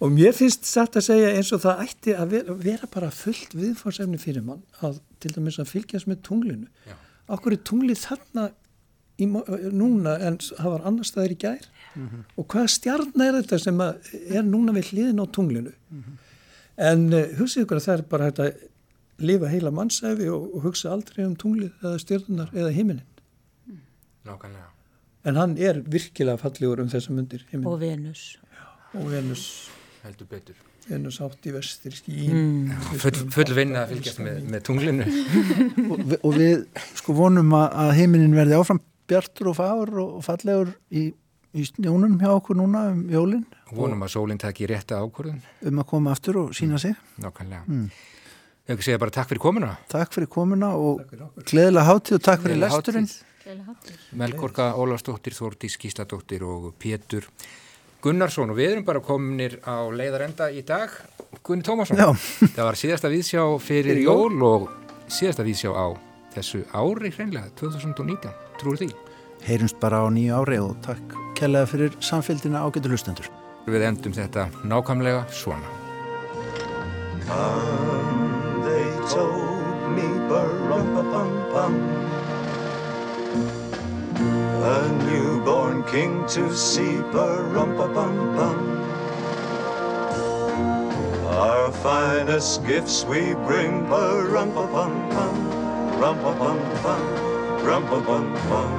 [0.00, 3.56] og mér finnst satt að segja eins og það ætti að vera, vera bara fullt
[3.56, 6.68] viðfársefni fyrir mann að til dæmis að fylgjast með tunglinu.
[7.32, 8.44] Okkur er tunglið þarna
[9.16, 9.26] í,
[9.72, 11.66] núna en það var annar staðir í gær.
[11.96, 12.22] Mm -hmm.
[12.36, 15.72] og hvaða stjarn er þetta sem er núna við hliðin á tunglinu?
[15.90, 16.16] Mm -hmm.
[16.76, 18.52] en uh, hugsið ykkur að það er bara þetta
[19.18, 23.04] lifa heila mannsæfi og, og hugsa aldrei um tunglið eða stjarnar eða himinin
[24.26, 24.70] Nákvæmlega.
[25.24, 27.66] En hann er virkilega fallegur um þessa myndir heiminn.
[27.66, 28.38] og Venus.
[28.52, 29.70] Já, og Venus
[30.06, 30.56] heldur betur.
[30.86, 32.96] Venus átt í vestir skín mm.
[33.02, 35.06] full, full vinna að fylgjast með, með tunglinu.
[35.92, 36.66] Og, við, og við
[37.02, 41.08] sko vonum að heiminin verði áfram bjartur og fagur og fallegur í,
[41.54, 45.40] í snjónum hjá okkur núna um jólinn vonum að sólinn taki rétta ákvörðun.
[45.66, 46.94] Um að koma aftur og sína sig.
[47.22, 47.64] Nákvæmlega.
[47.66, 47.88] Mm.
[48.66, 49.72] Ég vil segja bara takk fyrir komuna.
[49.90, 51.02] Takk fyrir komuna og
[51.46, 53.08] gleðilega hátíð og takk fyrir lesturinn.
[54.18, 57.28] Melkorka Ólarsdóttir, Þórtís Kísladóttir og Pétur
[58.06, 60.92] Gunnarsson og við erum bara kominir á leiðarenda í dag
[61.46, 62.12] Gunni Tómasson Já.
[62.54, 64.68] það var síðasta vísjá fyrir jól og
[65.10, 65.90] síðasta vísjá á
[66.36, 68.30] þessu ári hreinlega, 2019
[68.60, 68.92] trúur því?
[69.46, 73.26] Heyrumst bara á nýju ári og takk kellaði fyrir samfélgina ágættu hlustendur
[73.66, 75.66] Við endum þetta nákvæmlega svona
[77.26, 82.15] Come they told me, ba-rum-pa-pum-pum.
[84.62, 88.58] A newborn king to see, ba-rum-pa-pum-pum.
[91.26, 95.36] Our finest gifts we bring, ba-rum-pa-pum-pum,
[96.00, 97.02] rum-pa-pum-pum,
[97.64, 98.72] rum-pa-pum-pum.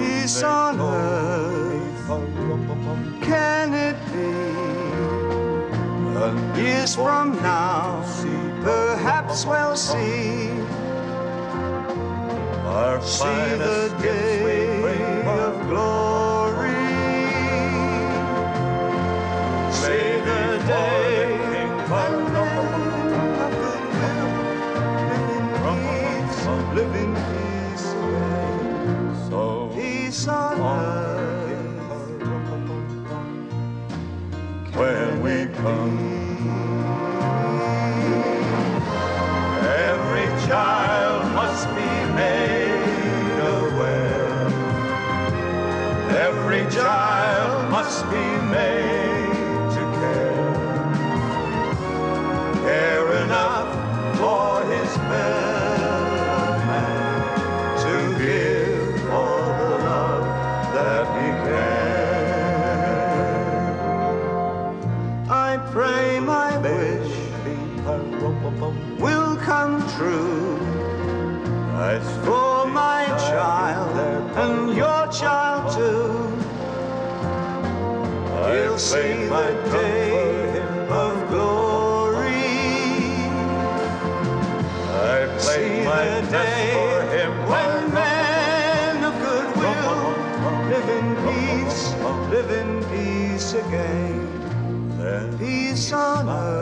[0.00, 2.08] Peace on earth,
[3.22, 4.32] can it be?
[6.60, 8.02] Years from now,
[8.62, 10.61] perhaps we'll see.
[12.72, 16.70] Our see the day of glory.
[19.70, 21.01] See the day
[47.84, 48.26] must be
[48.58, 50.50] made to care.
[52.66, 53.70] Care enough
[54.20, 57.20] for his fellow man
[57.84, 60.26] to give all the love
[60.76, 61.82] that he can.
[65.28, 67.12] I pray my wish
[69.00, 69.11] will
[79.32, 80.60] see day
[80.90, 82.28] of glory.
[84.78, 90.00] I see the day when men of goodwill
[90.72, 91.82] live in peace,
[92.30, 94.28] live in peace again.
[95.38, 96.61] Peace on earth